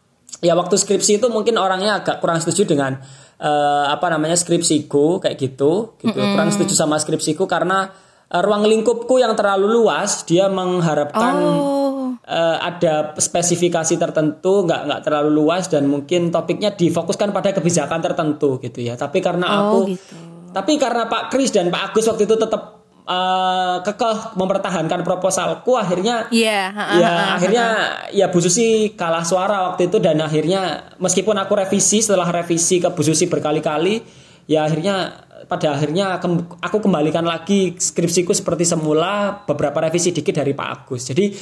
ya 0.43 0.55
waktu 0.55 0.75
skripsi 0.75 1.19
itu 1.21 1.27
mungkin 1.27 1.55
orangnya 1.59 2.03
agak 2.03 2.19
kurang 2.19 2.39
setuju 2.39 2.75
dengan 2.75 2.99
uh, 3.39 3.85
apa 3.91 4.07
namanya 4.11 4.35
skripsiku 4.35 5.23
kayak 5.23 5.37
gitu 5.39 5.95
gitu. 5.99 6.11
Mm 6.11 6.11
-hmm. 6.11 6.33
Kurang 6.35 6.49
setuju 6.51 6.73
sama 6.75 6.99
skripsiku 6.99 7.47
karena 7.47 7.91
uh, 8.31 8.41
ruang 8.43 8.67
lingkupku 8.67 9.19
yang 9.19 9.35
terlalu 9.35 9.71
luas 9.71 10.27
dia 10.27 10.51
mengharapkan 10.51 11.35
oh. 11.39 12.15
uh, 12.19 12.57
ada 12.59 13.15
spesifikasi 13.15 13.95
tertentu 13.95 14.67
nggak 14.67 14.81
nggak 14.87 15.01
terlalu 15.07 15.29
luas 15.31 15.71
dan 15.71 15.87
mungkin 15.87 16.31
topiknya 16.31 16.75
difokuskan 16.75 17.31
pada 17.31 17.55
kebijakan 17.55 17.99
tertentu 18.03 18.59
gitu 18.59 18.83
ya 18.83 18.99
tapi 18.99 19.23
karena 19.23 19.47
oh, 19.47 19.55
aku 19.55 19.79
gitu. 19.95 20.30
Tapi 20.51 20.77
karena 20.77 21.07
Pak 21.07 21.31
Kris 21.31 21.51
dan 21.51 21.71
Pak 21.71 21.91
Agus 21.91 22.05
waktu 22.07 22.27
itu 22.27 22.35
tetap 22.35 22.83
uh, 23.07 23.79
kekeh 23.83 24.35
mempertahankan 24.35 25.01
proposalku 25.01 25.75
akhirnya 25.79 26.27
yeah, 26.29 26.69
ya 26.99 27.11
akhirnya 27.39 27.65
ya 28.11 28.27
Bu 28.29 28.43
Susi 28.43 28.93
kalah 28.93 29.23
suara 29.23 29.71
waktu 29.71 29.87
itu 29.87 29.97
dan 29.97 30.19
akhirnya 30.19 30.93
meskipun 30.99 31.35
aku 31.39 31.55
revisi 31.57 32.03
setelah 32.03 32.27
revisi 32.29 32.83
ke 32.83 32.91
Bu 32.91 33.01
Susi 33.01 33.25
berkali-kali 33.31 34.03
ya 34.45 34.67
akhirnya 34.67 35.27
pada 35.51 35.73
akhirnya 35.73 36.21
aku 36.61 36.77
kembalikan 36.79 37.25
lagi 37.25 37.75
skripsiku 37.75 38.31
seperti 38.31 38.63
semula 38.63 39.43
beberapa 39.43 39.81
revisi 39.83 40.13
dikit 40.13 40.37
dari 40.37 40.53
Pak 40.53 40.67
Agus. 40.69 41.11
Jadi 41.11 41.33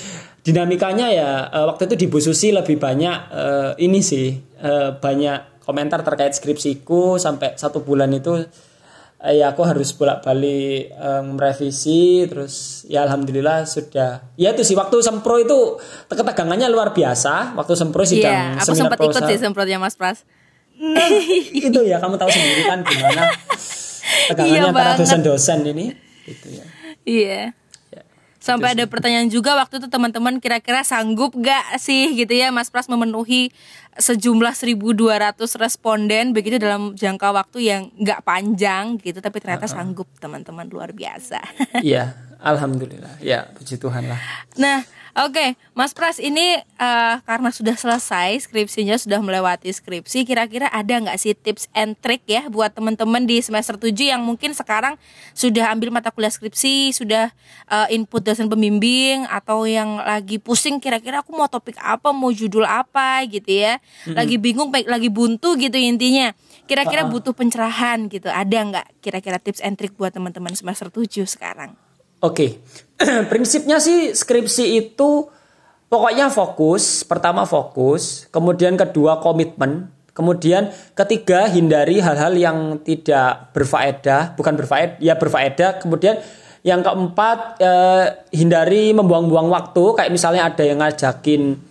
dinamikanya 0.41 1.07
ya 1.11 1.29
eh, 1.51 1.65
waktu 1.67 1.91
itu 1.91 1.95
di 1.99 2.05
Bu 2.07 2.17
Susi 2.23 2.49
lebih 2.49 2.79
banyak 2.79 3.17
uh, 3.29 3.71
ini 3.77 3.99
sih 3.99 4.33
uh, 4.63 4.95
banyak 4.97 5.61
komentar 5.61 6.01
terkait 6.01 6.33
skripsiku 6.33 7.21
sampai 7.21 7.53
satu 7.59 7.85
bulan 7.85 8.09
itu 8.15 8.49
ya 9.19 9.51
aku 9.51 9.67
harus 9.67 9.91
bolak-balik 9.91 10.95
um, 10.95 11.35
merevisi 11.35 12.23
terus 12.23 12.87
ya 12.87 13.03
alhamdulillah 13.03 13.67
sudah. 13.67 14.23
Ya 14.39 14.55
itu 14.55 14.63
sih 14.63 14.79
waktu 14.79 15.03
sempro 15.03 15.35
itu 15.35 15.75
ketegangannya 16.07 16.71
luar 16.71 16.95
biasa. 16.95 17.51
Waktu 17.59 17.73
sempro 17.75 18.07
sidang 18.07 18.55
yeah, 18.55 18.63
aku 18.63 18.71
sempat 18.71 18.99
ikut 19.03 19.21
sih 19.27 19.37
semprotnya 19.43 19.75
Mas 19.75 19.99
Pras. 19.99 20.23
Nah, 20.79 21.11
itu 21.67 21.79
ya 21.83 21.99
kamu 21.99 22.15
tahu 22.15 22.31
sendiri 22.31 22.63
kan 22.63 22.79
gimana 22.87 23.35
tegangannya 24.31 24.55
iya 24.55 24.71
antara 24.71 24.91
dosen-dosen 24.95 25.59
ini. 25.67 25.85
Gitu 26.23 26.47
ya. 26.55 26.65
Iya. 27.03 27.43
Ya, 27.51 27.68
Sampai 28.39 28.71
ada 28.71 28.87
pertanyaan 28.87 29.27
juga 29.27 29.51
waktu 29.59 29.83
itu 29.83 29.91
teman-teman 29.91 30.39
kira-kira 30.39 30.79
sanggup 30.87 31.35
gak 31.35 31.75
sih 31.75 32.15
gitu 32.15 32.31
ya 32.31 32.55
Mas 32.55 32.71
Pras 32.71 32.87
memenuhi 32.87 33.51
sejumlah 33.99 34.55
1200 34.55 35.35
responden 35.59 36.31
begitu 36.31 36.55
dalam 36.55 36.95
jangka 36.95 37.35
waktu 37.35 37.67
yang 37.67 37.81
gak 37.99 38.23
panjang 38.23 38.95
gitu 39.03 39.19
tapi 39.19 39.43
ternyata 39.43 39.67
uh 39.67 39.71
sanggup 39.75 40.07
teman-teman 40.23 40.65
luar 40.71 40.95
biasa. 40.95 41.43
Iya, 41.83 42.15
alhamdulillah. 42.43 43.19
Ya, 43.19 43.51
puji 43.55 43.79
Tuhan 43.79 44.07
lah. 44.07 44.19
Nah, 44.55 44.83
Oke, 45.19 45.35
okay, 45.35 45.49
Mas 45.75 45.91
Pras 45.91 46.15
ini 46.15 46.61
uh, 46.77 47.17
karena 47.25 47.51
sudah 47.51 47.73
selesai 47.73 48.45
skripsinya 48.45 48.93
sudah 48.93 49.17
melewati 49.19 49.67
skripsi, 49.67 50.21
kira-kira 50.21 50.71
ada 50.71 50.95
nggak 50.95 51.17
sih 51.19 51.35
tips 51.35 51.65
and 51.75 51.99
trick 51.99 52.23
ya 52.23 52.47
buat 52.47 52.71
teman-teman 52.71 53.27
di 53.27 53.41
semester 53.43 53.73
7 53.73 53.91
yang 54.15 54.23
mungkin 54.23 54.55
sekarang 54.55 55.01
sudah 55.35 55.73
ambil 55.73 55.91
mata 55.91 56.07
kuliah 56.13 56.29
skripsi, 56.29 56.93
sudah 56.93 57.35
uh, 57.67 57.91
input 57.91 58.21
dosen 58.21 58.47
pembimbing 58.47 59.27
atau 59.27 59.67
yang 59.67 59.97
lagi 59.97 60.37
pusing 60.37 60.77
kira-kira 60.77 61.25
aku 61.25 61.33
mau 61.33 61.49
topik 61.49 61.75
apa, 61.81 62.13
mau 62.13 62.29
judul 62.29 62.63
apa 62.63 63.25
gitu 63.25 63.49
ya, 63.49 63.81
lagi 64.13 64.37
bingung, 64.37 64.69
lagi 64.69 65.09
buntu 65.09 65.57
gitu 65.57 65.75
intinya. 65.75 66.31
Kira-kira 66.69 67.01
uh 67.01 67.09
-uh. 67.09 67.13
butuh 67.17 67.33
pencerahan 67.33 68.07
gitu, 68.13 68.29
ada 68.29 68.55
nggak 68.61 69.03
kira-kira 69.03 69.41
tips 69.41 69.59
and 69.65 69.73
trick 69.73 69.97
buat 69.97 70.13
teman-teman 70.13 70.53
semester 70.53 70.87
7 70.87 71.25
sekarang? 71.25 71.88
Oke, 72.19 72.59
okay. 72.99 73.25
prinsipnya 73.31 73.79
sih 73.79 74.11
skripsi 74.11 74.75
itu 74.75 75.31
pokoknya 75.87 76.27
fokus. 76.27 77.07
Pertama 77.07 77.47
fokus, 77.47 78.27
kemudian 78.27 78.75
kedua 78.75 79.23
komitmen, 79.23 79.87
kemudian 80.11 80.67
ketiga 80.99 81.47
hindari 81.47 82.03
hal-hal 82.03 82.35
yang 82.35 82.83
tidak 82.83 83.55
berfaedah, 83.55 84.35
bukan 84.35 84.59
berfaedah, 84.59 84.99
ya 84.99 85.15
berfaedah. 85.15 85.79
Kemudian 85.79 86.19
yang 86.59 86.83
keempat 86.83 87.63
eh, 87.63 88.05
hindari 88.35 88.91
membuang-buang 88.91 89.47
waktu, 89.47 89.83
kayak 89.95 90.11
misalnya 90.11 90.51
ada 90.51 90.63
yang 90.67 90.83
ngajakin 90.83 91.68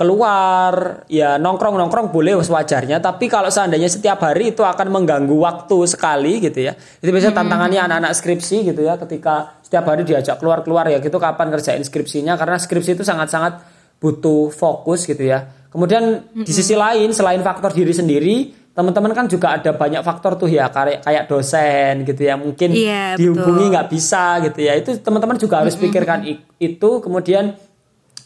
keluar 0.00 1.04
ya 1.12 1.36
nongkrong 1.36 1.76
nongkrong 1.76 2.08
boleh 2.08 2.40
wajarnya 2.40 3.04
tapi 3.04 3.28
kalau 3.28 3.52
seandainya 3.52 3.84
setiap 3.84 4.24
hari 4.24 4.56
itu 4.56 4.64
akan 4.64 4.88
mengganggu 4.88 5.36
waktu 5.36 5.76
sekali 5.84 6.40
gitu 6.40 6.64
ya. 6.64 6.72
Itu 7.04 7.12
biasanya 7.12 7.36
tantangannya 7.36 7.84
anak-anak 7.84 8.16
skripsi 8.16 8.72
gitu 8.72 8.80
ya 8.80 8.96
ketika 8.96 9.60
setiap 9.60 9.84
hari 9.92 10.08
diajak 10.08 10.40
keluar 10.40 10.64
keluar 10.64 10.88
ya 10.88 11.04
gitu 11.04 11.20
kapan 11.20 11.52
kerjain 11.52 11.84
skripsinya 11.84 12.40
karena 12.40 12.56
skripsi 12.56 12.96
itu 12.96 13.04
sangat-sangat 13.04 13.60
butuh 14.00 14.48
fokus 14.48 15.04
gitu 15.04 15.20
ya. 15.20 15.44
Kemudian 15.68 16.32
di 16.32 16.48
sisi 16.48 16.72
lain 16.72 17.12
selain 17.12 17.44
faktor 17.44 17.76
diri 17.76 17.92
sendiri 17.92 18.36
teman-teman 18.72 19.12
kan 19.12 19.28
juga 19.28 19.60
ada 19.60 19.76
banyak 19.76 20.00
faktor 20.00 20.40
tuh 20.40 20.48
ya 20.48 20.72
kayak 20.72 21.04
kayak 21.04 21.28
dosen 21.28 22.08
gitu 22.08 22.22
ya 22.24 22.40
mungkin 22.40 22.72
yeah, 22.72 23.20
dihubungi 23.20 23.68
nggak 23.68 23.92
bisa 23.92 24.40
gitu 24.48 24.64
ya. 24.64 24.80
Itu 24.80 24.96
teman-teman 24.96 25.36
juga 25.36 25.60
harus 25.60 25.76
pikirkan 25.76 26.24
itu 26.56 26.90
kemudian 27.04 27.52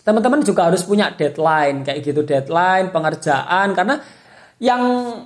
teman-teman 0.05 0.45
juga 0.45 0.69
harus 0.69 0.85
punya 0.85 1.11
deadline 1.17 1.81
kayak 1.81 2.05
gitu 2.05 2.23
deadline 2.29 2.93
pengerjaan 2.93 3.73
karena 3.73 3.97
yang 4.63 4.83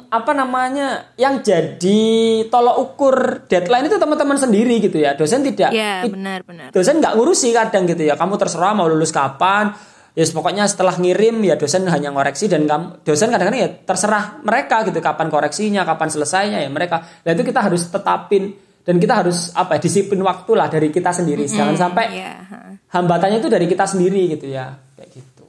apa 0.08 0.32
namanya 0.32 1.12
yang 1.20 1.44
jadi 1.44 2.42
tolok 2.48 2.76
ukur 2.80 3.16
deadline 3.44 3.90
itu 3.90 4.00
teman-teman 4.00 4.40
sendiri 4.40 4.80
gitu 4.80 4.98
ya. 5.02 5.12
Dosen 5.18 5.44
tidak 5.44 5.68
ya 5.74 6.06
benar 6.08 6.42
benar. 6.48 6.72
dosen 6.72 7.02
nggak 7.02 7.12
ngurusi 7.12 7.52
kadang 7.52 7.84
gitu 7.84 8.08
ya. 8.08 8.16
Kamu 8.16 8.40
terserah 8.40 8.72
mau 8.72 8.88
lulus 8.88 9.12
kapan 9.12 9.74
ya 10.16 10.26
yes, 10.26 10.34
pokoknya 10.34 10.66
setelah 10.66 10.98
ngirim 10.98 11.38
ya 11.46 11.54
dosen 11.54 11.86
hanya 11.86 12.10
ngoreksi 12.10 12.50
dan 12.50 12.66
kamu 12.66 13.06
dosen 13.06 13.28
kadang-kadang 13.30 13.60
ya 13.62 13.70
terserah 13.84 14.42
mereka 14.42 14.82
gitu 14.88 14.98
kapan 14.98 15.30
koreksinya 15.30 15.86
kapan 15.86 16.08
selesainya 16.08 16.58
ya 16.64 16.70
mereka. 16.72 17.04
Nah 17.22 17.30
itu 17.36 17.44
kita 17.44 17.60
harus 17.62 17.86
tetapin 17.86 18.56
dan 18.88 18.96
kita 18.96 19.20
harus 19.20 19.52
apa 19.52 19.76
ya, 19.76 19.84
disiplin 19.84 20.24
waktu 20.24 20.56
lah 20.56 20.72
dari 20.72 20.88
kita 20.88 21.12
sendiri 21.12 21.44
mm 21.44 21.48
-hmm. 21.52 21.58
jangan 21.60 21.76
sampai 21.76 22.04
yeah 22.16 22.68
hambatannya 22.88 23.38
itu 23.40 23.48
dari 23.52 23.66
kita 23.68 23.84
sendiri 23.84 24.36
gitu 24.36 24.48
ya 24.48 24.76
kayak 24.96 25.10
gitu 25.12 25.44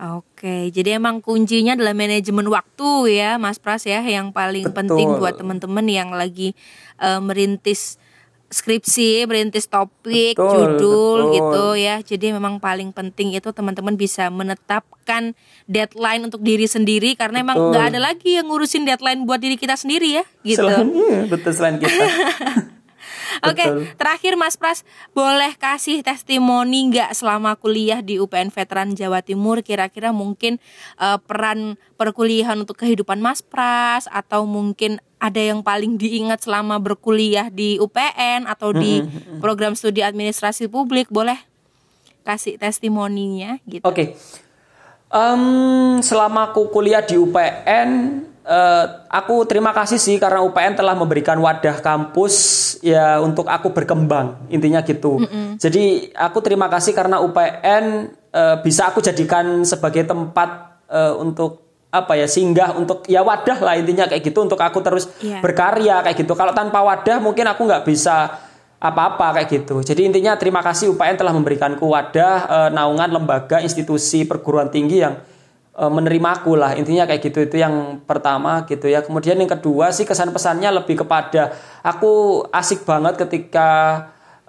Oke, 0.00 0.72
jadi 0.72 0.96
emang 0.96 1.20
kuncinya 1.20 1.76
adalah 1.76 1.92
manajemen 1.92 2.48
waktu 2.48 3.20
ya, 3.20 3.36
Mas 3.36 3.60
Pras 3.60 3.84
ya, 3.84 4.00
yang 4.00 4.32
paling 4.32 4.72
Betul. 4.72 4.76
penting 4.96 5.08
buat 5.20 5.36
teman-teman 5.36 5.84
yang 5.84 6.08
lagi 6.16 6.56
uh, 7.04 7.20
merintis 7.20 7.99
skripsi, 8.50 9.30
merintis 9.30 9.70
topik, 9.70 10.34
betul, 10.34 10.50
judul 10.50 11.18
betul. 11.22 11.34
gitu 11.38 11.64
ya. 11.78 11.96
Jadi 12.02 12.26
memang 12.34 12.58
paling 12.58 12.90
penting 12.90 13.38
itu 13.38 13.48
teman-teman 13.54 13.94
bisa 13.94 14.26
menetapkan 14.28 15.32
deadline 15.70 16.26
untuk 16.26 16.42
diri 16.42 16.66
sendiri 16.66 17.14
karena 17.14 17.40
betul. 17.40 17.46
emang 17.46 17.56
nggak 17.70 17.84
ada 17.94 18.00
lagi 18.02 18.36
yang 18.36 18.50
ngurusin 18.50 18.82
deadline 18.82 19.22
buat 19.22 19.38
diri 19.38 19.54
kita 19.54 19.78
sendiri 19.78 20.20
ya, 20.20 20.24
gitu. 20.42 20.66
Selain, 20.66 20.90
iya, 20.90 21.20
betul 21.30 21.52
selain 21.54 21.78
kita. 21.78 21.94
Oke, 23.46 23.62
okay, 23.62 23.68
terakhir 23.96 24.34
Mas 24.34 24.58
Pras, 24.58 24.82
boleh 25.14 25.54
kasih 25.56 26.02
testimoni 26.02 26.90
nggak 26.90 27.14
selama 27.14 27.56
kuliah 27.56 28.02
di 28.02 28.18
UPN 28.20 28.50
Veteran 28.50 28.92
Jawa 28.92 29.22
Timur? 29.24 29.62
Kira-kira 29.64 30.10
mungkin 30.10 30.58
uh, 30.98 31.16
peran 31.22 31.78
perkuliahan 31.94 32.58
untuk 32.58 32.76
kehidupan 32.82 33.22
Mas 33.22 33.40
Pras 33.40 34.10
atau 34.10 34.44
mungkin 34.44 34.98
ada 35.20 35.36
yang 35.40 35.60
paling 35.60 36.00
diingat 36.00 36.48
selama 36.48 36.80
berkuliah 36.80 37.52
di 37.52 37.76
UPN 37.76 38.48
atau 38.48 38.72
di 38.72 39.04
program 39.38 39.76
studi 39.76 40.00
administrasi 40.00 40.66
publik? 40.72 41.12
Boleh 41.12 41.36
kasih 42.24 42.56
testimoninya 42.56 43.60
gitu. 43.68 43.84
Oke. 43.84 43.94
Okay. 43.94 44.08
Um, 45.10 45.98
selama 46.00 46.54
aku 46.54 46.70
kuliah 46.70 47.02
di 47.02 47.18
UPN 47.18 48.22
uh, 48.46 48.84
aku 49.10 49.42
terima 49.46 49.74
kasih 49.74 49.98
sih 49.98 50.16
karena 50.22 50.40
UPN 50.46 50.78
telah 50.78 50.94
memberikan 50.94 51.36
wadah 51.42 51.82
kampus 51.82 52.34
ya 52.80 53.18
untuk 53.18 53.50
aku 53.50 53.74
berkembang 53.74 54.38
intinya 54.48 54.80
gitu. 54.86 55.20
Mm 55.20 55.28
-mm. 55.28 55.46
Jadi 55.58 56.14
aku 56.14 56.38
terima 56.40 56.70
kasih 56.70 56.94
karena 56.94 57.18
UPN 57.20 58.14
uh, 58.32 58.56
bisa 58.62 58.88
aku 58.88 59.02
jadikan 59.02 59.66
sebagai 59.66 60.06
tempat 60.06 60.78
uh, 60.90 61.14
untuk 61.18 61.69
apa 61.90 62.14
ya 62.14 62.30
singgah 62.30 62.78
untuk 62.78 63.02
ya 63.10 63.26
wadah 63.26 63.58
lah 63.58 63.74
intinya 63.74 64.06
kayak 64.06 64.22
gitu 64.22 64.46
untuk 64.46 64.62
aku 64.62 64.78
terus 64.78 65.10
yeah. 65.18 65.42
berkarya 65.42 66.06
kayak 66.06 66.22
gitu. 66.22 66.38
Kalau 66.38 66.54
tanpa 66.54 66.86
wadah 66.86 67.18
mungkin 67.18 67.50
aku 67.50 67.66
nggak 67.66 67.82
bisa 67.82 68.30
apa-apa 68.80 69.36
kayak 69.36 69.48
gitu. 69.50 69.82
Jadi 69.82 70.08
intinya 70.08 70.38
terima 70.38 70.62
kasih 70.62 70.94
UPN 70.94 71.18
telah 71.18 71.34
memberikanku 71.36 71.84
wadah 71.84 72.36
e, 72.48 72.58
naungan 72.72 73.12
lembaga 73.12 73.60
institusi 73.60 74.24
perguruan 74.24 74.72
tinggi 74.72 75.04
yang 75.04 75.20
e, 75.76 75.84
menerima 75.84 76.40
aku 76.40 76.56
lah. 76.56 76.72
Intinya 76.78 77.04
kayak 77.04 77.20
gitu 77.20 77.44
itu 77.44 77.60
yang 77.60 78.00
pertama 78.08 78.64
gitu 78.64 78.88
ya. 78.88 79.04
Kemudian 79.04 79.36
yang 79.36 79.50
kedua 79.50 79.92
sih 79.92 80.08
kesan 80.08 80.32
pesannya 80.32 80.70
lebih 80.72 81.04
kepada 81.04 81.52
aku 81.84 82.40
asik 82.54 82.88
banget 82.88 83.20
ketika 83.20 83.68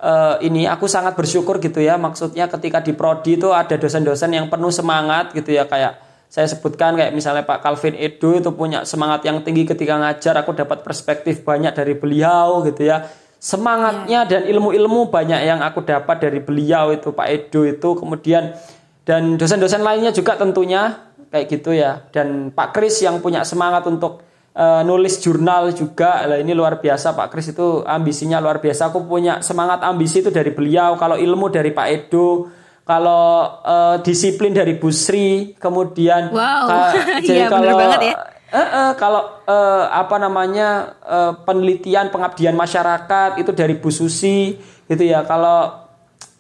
uh, 0.01 0.35
ini 0.41 0.65
aku 0.65 0.89
sangat 0.89 1.13
bersyukur 1.13 1.61
gitu 1.61 1.79
ya. 1.79 1.95
Maksudnya 1.95 2.49
ketika 2.49 2.81
di 2.81 2.95
prodi 2.95 3.37
itu 3.37 3.53
ada 3.53 3.77
dosen-dosen 3.77 4.33
yang 4.33 4.49
penuh 4.49 4.73
semangat 4.73 5.31
gitu 5.35 5.53
ya 5.53 5.69
kayak 5.69 6.10
saya 6.31 6.47
sebutkan 6.47 6.95
kayak 6.95 7.11
misalnya 7.11 7.43
Pak 7.43 7.59
Calvin 7.59 7.91
Edo 7.99 8.39
itu 8.39 8.55
punya 8.55 8.87
semangat 8.87 9.27
yang 9.27 9.43
tinggi 9.43 9.67
ketika 9.67 9.99
ngajar 9.99 10.39
aku 10.39 10.55
dapat 10.55 10.79
perspektif 10.79 11.43
banyak 11.43 11.75
dari 11.75 11.91
beliau 11.91 12.63
gitu 12.63 12.87
ya. 12.87 13.03
Semangatnya 13.35 14.23
yeah. 14.23 14.29
dan 14.31 14.47
ilmu-ilmu 14.47 15.11
banyak 15.11 15.43
yang 15.43 15.59
aku 15.59 15.83
dapat 15.83 16.23
dari 16.23 16.39
beliau 16.39 16.95
itu 16.95 17.11
Pak 17.11 17.27
Edo 17.27 17.67
itu. 17.67 17.99
Kemudian 17.99 18.55
dan 19.03 19.35
dosen-dosen 19.35 19.83
lainnya 19.83 20.15
juga 20.15 20.39
tentunya 20.39 21.03
kayak 21.35 21.51
gitu 21.51 21.75
ya. 21.75 21.99
Dan 22.15 22.55
Pak 22.55 22.79
Kris 22.79 23.03
yang 23.03 23.19
punya 23.19 23.43
semangat 23.43 23.83
untuk 23.91 24.23
uh, 24.55 24.87
nulis 24.87 25.19
jurnal 25.19 25.75
juga. 25.75 26.23
Lah 26.31 26.39
ini 26.39 26.55
luar 26.55 26.79
biasa 26.79 27.11
Pak 27.11 27.27
Kris 27.27 27.51
itu 27.51 27.83
ambisinya 27.83 28.39
luar 28.39 28.63
biasa. 28.63 28.87
Aku 28.87 29.03
punya 29.03 29.43
semangat 29.43 29.83
ambisi 29.83 30.23
itu 30.23 30.31
dari 30.31 30.55
beliau. 30.55 30.95
Kalau 30.95 31.19
ilmu 31.19 31.51
dari 31.51 31.75
Pak 31.75 31.87
Edo 31.91 32.60
kalau 32.91 33.63
uh, 33.63 33.95
disiplin 34.03 34.51
dari 34.51 34.75
Busri, 34.75 35.55
kemudian 35.55 36.27
wow. 36.35 36.67
ka, 36.67 36.79
jadi 37.23 37.47
ya, 37.47 37.47
kalau 37.47 37.71
banget 37.79 38.01
ya. 38.03 38.15
Uh, 38.51 38.59
uh, 38.59 38.89
kalau 38.99 39.23
uh, 39.47 39.87
apa 39.87 40.19
namanya 40.19 40.99
uh, 41.07 41.39
penelitian 41.47 42.11
pengabdian 42.11 42.51
masyarakat 42.51 43.39
itu 43.39 43.55
dari 43.55 43.79
Bu 43.79 43.87
Susi 43.95 44.59
gitu 44.91 45.03
ya. 45.07 45.23
Kalau 45.23 45.87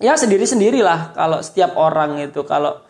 ya 0.03 0.19
sendiri 0.19 0.43
sendirilah 0.43 1.15
kalau 1.15 1.39
setiap 1.39 1.79
orang 1.79 2.19
itu 2.19 2.43
kalau 2.43 2.83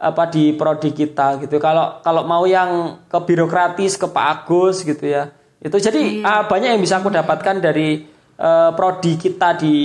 apa 0.00 0.32
di 0.32 0.56
prodi 0.56 0.96
kita 0.96 1.36
gitu. 1.44 1.60
Kalau 1.60 2.00
kalau 2.00 2.24
mau 2.24 2.48
yang 2.48 3.04
ke 3.12 3.18
birokratis 3.28 4.00
ke 4.00 4.08
Pak 4.08 4.24
Agus 4.24 4.88
gitu 4.88 5.04
ya. 5.04 5.28
Itu 5.60 5.76
jadi 5.76 6.00
hmm. 6.00 6.24
uh, 6.24 6.42
banyak 6.48 6.72
yang 6.72 6.80
bisa 6.80 6.96
aku 6.96 7.12
dapatkan 7.12 7.60
dari 7.60 8.08
uh, 8.40 8.72
prodi 8.72 9.20
kita 9.20 9.60
di 9.60 9.76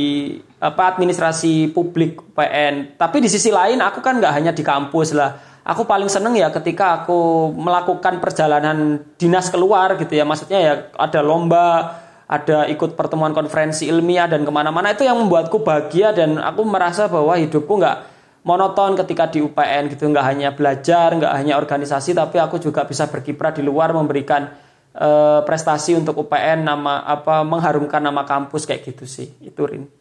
apa 0.58 0.94
administrasi 0.94 1.70
publik 1.72 2.34
PN. 2.34 2.98
Tapi 2.98 3.18
di 3.22 3.30
sisi 3.30 3.54
lain 3.54 3.78
aku 3.82 4.02
kan 4.02 4.18
nggak 4.18 4.34
hanya 4.34 4.52
di 4.54 4.66
kampus 4.66 5.14
lah. 5.14 5.38
Aku 5.68 5.84
paling 5.84 6.08
seneng 6.08 6.34
ya 6.34 6.48
ketika 6.50 7.04
aku 7.04 7.52
melakukan 7.52 8.24
perjalanan 8.24 9.04
dinas 9.20 9.52
keluar 9.52 10.00
gitu 10.00 10.16
ya. 10.16 10.24
Maksudnya 10.24 10.60
ya 10.64 10.74
ada 10.96 11.20
lomba, 11.20 12.00
ada 12.28 12.68
ikut 12.68 13.00
pertemuan 13.00 13.32
konferensi 13.32 13.88
ilmiah 13.88 14.28
dan 14.28 14.44
ke 14.44 14.52
mana-mana 14.52 14.92
itu 14.92 15.08
yang 15.08 15.16
membuatku 15.16 15.64
bahagia 15.64 16.12
dan 16.12 16.36
aku 16.40 16.68
merasa 16.68 17.08
bahwa 17.08 17.40
hidupku 17.40 17.80
nggak 17.80 17.98
monoton 18.44 18.96
ketika 19.00 19.32
di 19.32 19.44
UPN 19.44 19.92
gitu 19.92 20.08
nggak 20.12 20.26
hanya 20.28 20.50
belajar 20.56 21.12
nggak 21.16 21.34
hanya 21.36 21.60
organisasi 21.60 22.16
tapi 22.16 22.40
aku 22.40 22.60
juga 22.60 22.84
bisa 22.88 23.08
berkiprah 23.08 23.52
di 23.56 23.64
luar 23.64 23.92
memberikan 23.92 24.48
uh, 24.96 25.44
prestasi 25.44 25.96
untuk 25.96 26.20
UPN 26.28 26.68
nama 26.68 27.04
apa 27.04 27.48
mengharumkan 27.48 28.00
nama 28.00 28.24
kampus 28.24 28.68
kayak 28.68 28.88
gitu 28.92 29.04
sih 29.08 29.32
itu 29.44 29.64
Rin. 29.64 29.97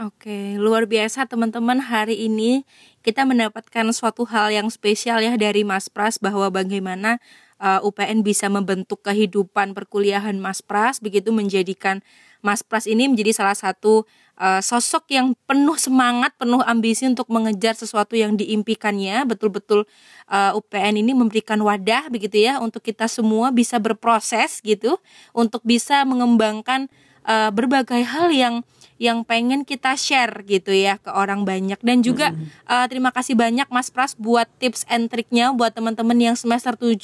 Oke, 0.00 0.56
luar 0.56 0.88
biasa 0.88 1.28
teman-teman 1.28 1.76
hari 1.76 2.24
ini 2.24 2.64
kita 3.04 3.28
mendapatkan 3.28 3.84
suatu 3.92 4.24
hal 4.24 4.48
yang 4.48 4.72
spesial 4.72 5.20
ya 5.20 5.36
dari 5.36 5.60
Mas 5.60 5.92
Pras 5.92 6.16
bahwa 6.16 6.48
bagaimana 6.48 7.20
uh, 7.60 7.84
UPN 7.84 8.24
bisa 8.24 8.48
membentuk 8.48 9.04
kehidupan 9.04 9.76
perkuliahan 9.76 10.40
Mas 10.40 10.64
Pras 10.64 11.04
begitu 11.04 11.36
menjadikan 11.36 12.00
Mas 12.40 12.64
Pras 12.64 12.88
ini 12.88 13.12
menjadi 13.12 13.44
salah 13.44 13.52
satu 13.52 14.08
uh, 14.40 14.64
sosok 14.64 15.04
yang 15.12 15.36
penuh 15.44 15.76
semangat, 15.76 16.32
penuh 16.40 16.64
ambisi 16.64 17.04
untuk 17.04 17.28
mengejar 17.28 17.76
sesuatu 17.76 18.16
yang 18.16 18.40
diimpikannya. 18.40 19.28
Betul-betul 19.28 19.84
uh, 20.32 20.56
UPN 20.56 20.96
ini 20.96 21.12
memberikan 21.12 21.60
wadah 21.60 22.08
begitu 22.08 22.48
ya 22.48 22.56
untuk 22.56 22.80
kita 22.80 23.04
semua 23.04 23.52
bisa 23.52 23.76
berproses 23.76 24.64
gitu 24.64 24.96
untuk 25.36 25.60
bisa 25.60 26.08
mengembangkan 26.08 26.88
uh, 27.28 27.52
berbagai 27.52 28.00
hal 28.00 28.32
yang 28.32 28.64
yang 29.00 29.24
pengen 29.24 29.64
kita 29.64 29.96
share 29.96 30.44
gitu 30.44 30.76
ya 30.76 31.00
ke 31.00 31.08
orang 31.08 31.48
banyak. 31.48 31.80
Dan 31.80 32.04
juga 32.04 32.36
uh, 32.68 32.84
terima 32.84 33.08
kasih 33.08 33.32
banyak 33.32 33.64
Mas 33.72 33.88
Pras 33.88 34.12
buat 34.12 34.44
tips 34.60 34.84
and 34.92 35.08
triknya 35.08 35.56
buat 35.56 35.72
teman-teman 35.72 36.20
yang 36.20 36.36
semester 36.36 36.76
7 36.76 37.00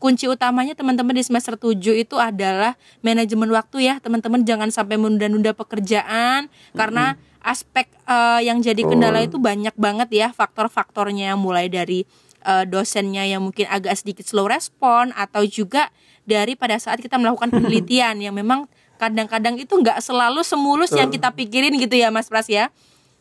kunci 0.00 0.24
utamanya 0.32 0.72
teman-teman 0.72 1.12
di 1.12 1.20
semester 1.20 1.60
7 1.60 1.76
itu 1.76 2.16
adalah 2.16 2.80
manajemen 3.04 3.52
waktu 3.52 3.84
ya. 3.84 4.00
Teman-teman 4.00 4.48
jangan 4.48 4.72
sampai 4.72 4.96
menunda-nunda 4.96 5.52
pekerjaan 5.52 6.48
karena 6.72 7.20
aspek 7.44 7.84
uh, 8.08 8.40
yang 8.40 8.64
jadi 8.64 8.80
kendala 8.88 9.20
itu 9.20 9.36
banyak 9.36 9.76
banget 9.76 10.08
ya 10.16 10.28
faktor-faktornya. 10.32 11.36
Mulai 11.36 11.68
dari 11.68 12.08
uh, 12.48 12.64
dosennya 12.64 13.28
yang 13.28 13.44
mungkin 13.44 13.68
agak 13.68 13.92
sedikit 13.92 14.24
slow 14.24 14.48
respon 14.48 15.12
atau 15.12 15.44
juga 15.44 15.92
dari 16.24 16.56
pada 16.56 16.80
saat 16.80 17.04
kita 17.04 17.20
melakukan 17.20 17.52
penelitian 17.60 18.24
yang 18.24 18.32
memang 18.32 18.64
kadang-kadang 18.96 19.60
itu 19.60 19.72
nggak 19.72 20.00
selalu 20.02 20.42
semulus 20.42 20.90
Betul. 20.90 21.00
yang 21.00 21.08
kita 21.12 21.28
pikirin 21.32 21.74
gitu 21.76 21.94
ya 21.96 22.08
Mas 22.10 22.26
Pras 22.26 22.48
ya. 22.50 22.72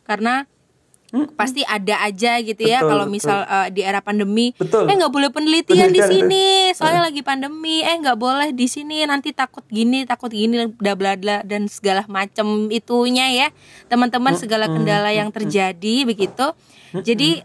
Karena 0.07 0.49
hmm. 1.15 1.35
pasti 1.39 1.63
ada 1.63 2.03
aja 2.03 2.39
gitu 2.43 2.67
ya 2.67 2.83
kalau 2.83 3.07
misal 3.07 3.47
uh, 3.47 3.67
di 3.71 3.79
era 3.85 4.03
pandemi 4.03 4.51
betul. 4.59 4.83
eh 4.89 4.95
nggak 4.95 5.13
boleh 5.13 5.29
penelitian 5.31 5.89
di 5.95 6.01
sini 6.03 6.75
soalnya 6.75 7.07
lagi 7.07 7.23
pandemi 7.23 7.79
eh 7.81 7.95
nggak 7.95 8.19
boleh 8.19 8.51
di 8.51 8.67
sini 8.67 9.07
nanti 9.07 9.31
takut 9.31 9.63
gini 9.71 10.03
takut 10.03 10.27
gini 10.27 10.67
bla 10.67 10.99
bla 10.99 11.15
bla 11.15 11.41
dan 11.47 11.71
segala 11.71 12.03
macam 12.11 12.67
itunya 12.67 13.31
ya. 13.31 13.47
Teman-teman 13.87 14.35
segala 14.35 14.67
kendala 14.67 15.13
yang 15.15 15.31
terjadi 15.31 16.03
begitu. 16.03 16.51
Jadi 16.95 17.43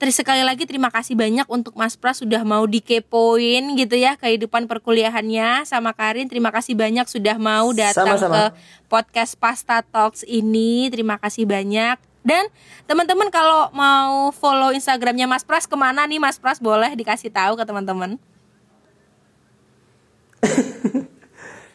Terus 0.00 0.16
sekali 0.16 0.40
lagi 0.40 0.64
terima 0.64 0.88
kasih 0.88 1.12
banyak 1.12 1.44
untuk 1.52 1.76
Mas 1.76 1.92
Pras 1.92 2.24
sudah 2.24 2.40
mau 2.40 2.64
dikepoin 2.64 3.76
gitu 3.76 4.00
ya 4.00 4.16
kehidupan 4.16 4.64
perkuliahannya 4.64 5.68
sama 5.68 5.92
Karin. 5.92 6.24
Terima 6.24 6.48
kasih 6.48 6.72
banyak 6.72 7.04
sudah 7.04 7.36
mau 7.36 7.68
datang 7.76 8.16
Sama-sama. 8.16 8.32
ke 8.32 8.44
podcast 8.88 9.36
Pasta 9.36 9.84
Talks 9.84 10.24
ini. 10.24 10.88
Terima 10.88 11.20
kasih 11.20 11.44
banyak. 11.44 12.00
Dan 12.24 12.48
teman-teman 12.88 13.28
kalau 13.28 13.68
mau 13.76 14.32
follow 14.32 14.72
Instagramnya 14.72 15.28
Mas 15.28 15.44
Pras 15.44 15.68
ke 15.68 15.76
mana 15.76 16.08
nih 16.08 16.16
Mas 16.16 16.40
Pras 16.40 16.64
boleh 16.64 16.96
dikasih 16.96 17.28
tahu 17.28 17.60
ke 17.60 17.68
teman-teman. 17.68 18.16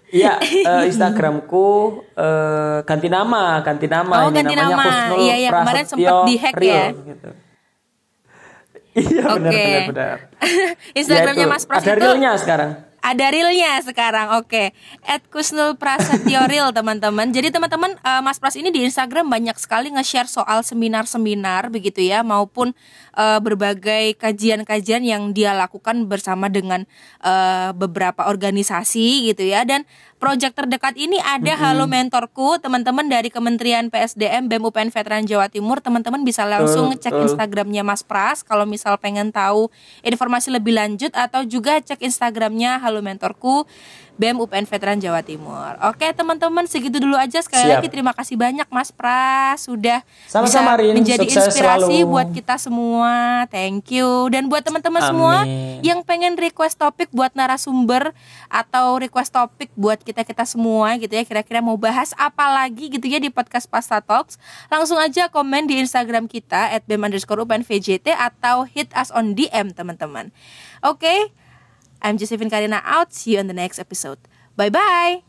Iya, 0.09 0.41
uh, 0.69 0.83
Instagramku 0.89 2.01
uh, 2.17 2.81
ganti 2.89 3.05
nama, 3.05 3.61
ganti 3.61 3.85
nama. 3.85 4.25
Oh, 4.25 4.33
ini 4.33 4.41
ganti 4.41 4.55
namanya 4.57 5.13
nama. 5.13 5.13
Iya, 5.13 5.35
iya, 5.45 5.49
kemarin 5.53 5.85
sempat 5.85 6.13
dihack 6.25 6.55
ya. 6.57 6.85
Gitu. 6.89 7.44
Iya 8.95 9.27
benar 9.35 9.51
okay. 9.51 9.65
benar 9.67 9.83
benar. 9.91 10.17
Instagramnya 10.99 11.45
ya, 11.45 11.51
Mas 11.51 11.67
Pras 11.67 11.83
ada 11.83 11.91
itu 11.91 11.99
realnya 11.99 12.31
sekarang. 12.39 12.71
Ada 13.05 13.29
realnya 13.29 13.77
sekarang, 13.85 14.27
oke. 14.41 14.49
Okay. 14.49 14.67
At 15.05 15.21
Kusnul 15.29 15.77
Prasetyo 15.77 16.41
Real 16.49 16.73
teman-teman. 16.73 17.29
Jadi 17.29 17.53
teman-teman 17.53 17.93
uh, 18.01 18.25
Mas 18.25 18.41
Pras 18.41 18.57
ini 18.57 18.73
di 18.73 18.81
Instagram 18.81 19.29
banyak 19.29 19.53
sekali 19.61 19.93
nge-share 19.93 20.25
soal 20.25 20.65
seminar-seminar 20.65 21.69
begitu 21.69 22.01
ya, 22.01 22.25
maupun 22.25 22.73
uh, 23.13 23.37
berbagai 23.37 24.17
kajian-kajian 24.17 25.05
yang 25.05 25.37
dia 25.37 25.53
lakukan 25.53 26.09
bersama 26.09 26.49
dengan 26.49 26.89
uh, 27.21 27.77
beberapa 27.77 28.25
organisasi 28.25 29.29
gitu 29.29 29.53
ya. 29.53 29.61
Dan 29.69 29.85
Project 30.15 30.55
terdekat 30.55 30.95
ini 30.95 31.19
ada 31.19 31.43
mm 31.43 31.59
-hmm. 31.59 31.65
Halo 31.75 31.85
Mentorku, 31.91 32.55
teman-teman 32.63 33.03
dari 33.11 33.27
Kementerian 33.27 33.91
PSDM 33.91 34.47
BEM 34.47 34.63
UPN 34.63 34.87
Veteran 34.87 35.27
Jawa 35.27 35.51
Timur. 35.51 35.83
Teman-teman 35.83 36.23
bisa 36.23 36.47
langsung 36.47 36.87
uh, 36.87 36.95
cek 36.95 37.11
uh. 37.11 37.27
Instagramnya 37.27 37.83
Mas 37.83 37.99
Pras 37.99 38.39
kalau 38.39 38.63
misal 38.63 38.95
pengen 38.95 39.35
tahu 39.35 39.67
informasi 40.07 40.55
lebih 40.55 40.71
lanjut 40.79 41.11
atau 41.11 41.43
juga 41.43 41.83
cek 41.83 41.99
Instagramnya 41.99 42.79
Halo 42.79 43.03
Mentorku. 43.03 43.67
BEM 44.15 44.39
UPN 44.39 44.63
Veteran 44.63 44.97
Jawa 45.03 45.19
Timur. 45.19 45.75
Oke 45.91 46.07
teman-teman 46.15 46.63
segitu 46.71 47.03
dulu 47.03 47.19
aja 47.19 47.43
sekali 47.43 47.67
Siap. 47.67 47.83
lagi 47.83 47.87
terima 47.91 48.15
kasih 48.15 48.39
banyak 48.39 48.63
Mas 48.71 48.89
Pras 48.95 49.67
sudah 49.67 50.07
Sama-sama, 50.31 50.79
bisa 50.79 50.95
menjadi 50.95 51.27
Sukses 51.27 51.51
inspirasi 51.51 51.99
selalu. 51.99 52.11
buat 52.15 52.27
kita 52.31 52.55
semua. 52.55 53.43
Thank 53.51 53.91
you. 53.91 54.31
Dan 54.31 54.47
buat 54.47 54.63
teman-teman 54.63 55.03
semua 55.03 55.43
yang 55.83 55.99
pengen 56.07 56.39
request 56.39 56.79
topik 56.79 57.11
buat 57.11 57.35
narasumber 57.35 58.15
atau 58.47 58.95
request 59.03 59.35
topik 59.35 59.69
buat 59.75 59.99
kita 59.99 60.23
kita 60.23 60.47
semua 60.47 60.95
gitu 60.95 61.11
ya 61.11 61.27
kira-kira 61.27 61.59
mau 61.59 61.75
bahas 61.75 62.15
apa 62.15 62.47
lagi 62.47 62.87
gitu 62.87 63.05
ya 63.11 63.19
di 63.19 63.27
podcast 63.27 63.67
Pasta 63.67 63.99
Talks 63.99 64.39
langsung 64.71 64.95
aja 64.95 65.27
komen 65.27 65.67
di 65.67 65.75
Instagram 65.83 66.31
kita 66.31 66.71
at 66.71 66.87
bem 66.87 67.03
underscore 67.03 67.43
VJT 67.45 68.15
atau 68.15 68.63
hit 68.63 68.89
us 68.95 69.11
on 69.11 69.35
DM 69.35 69.75
teman-teman. 69.75 70.31
Oke. 70.79 71.03
Okay? 71.03 71.19
I'm 72.01 72.17
Josephine 72.17 72.49
Karina 72.49 72.81
out. 72.83 73.13
See 73.13 73.33
you 73.33 73.39
on 73.39 73.47
the 73.47 73.53
next 73.53 73.79
episode. 73.79 74.19
Bye 74.55 74.69
bye. 74.69 75.23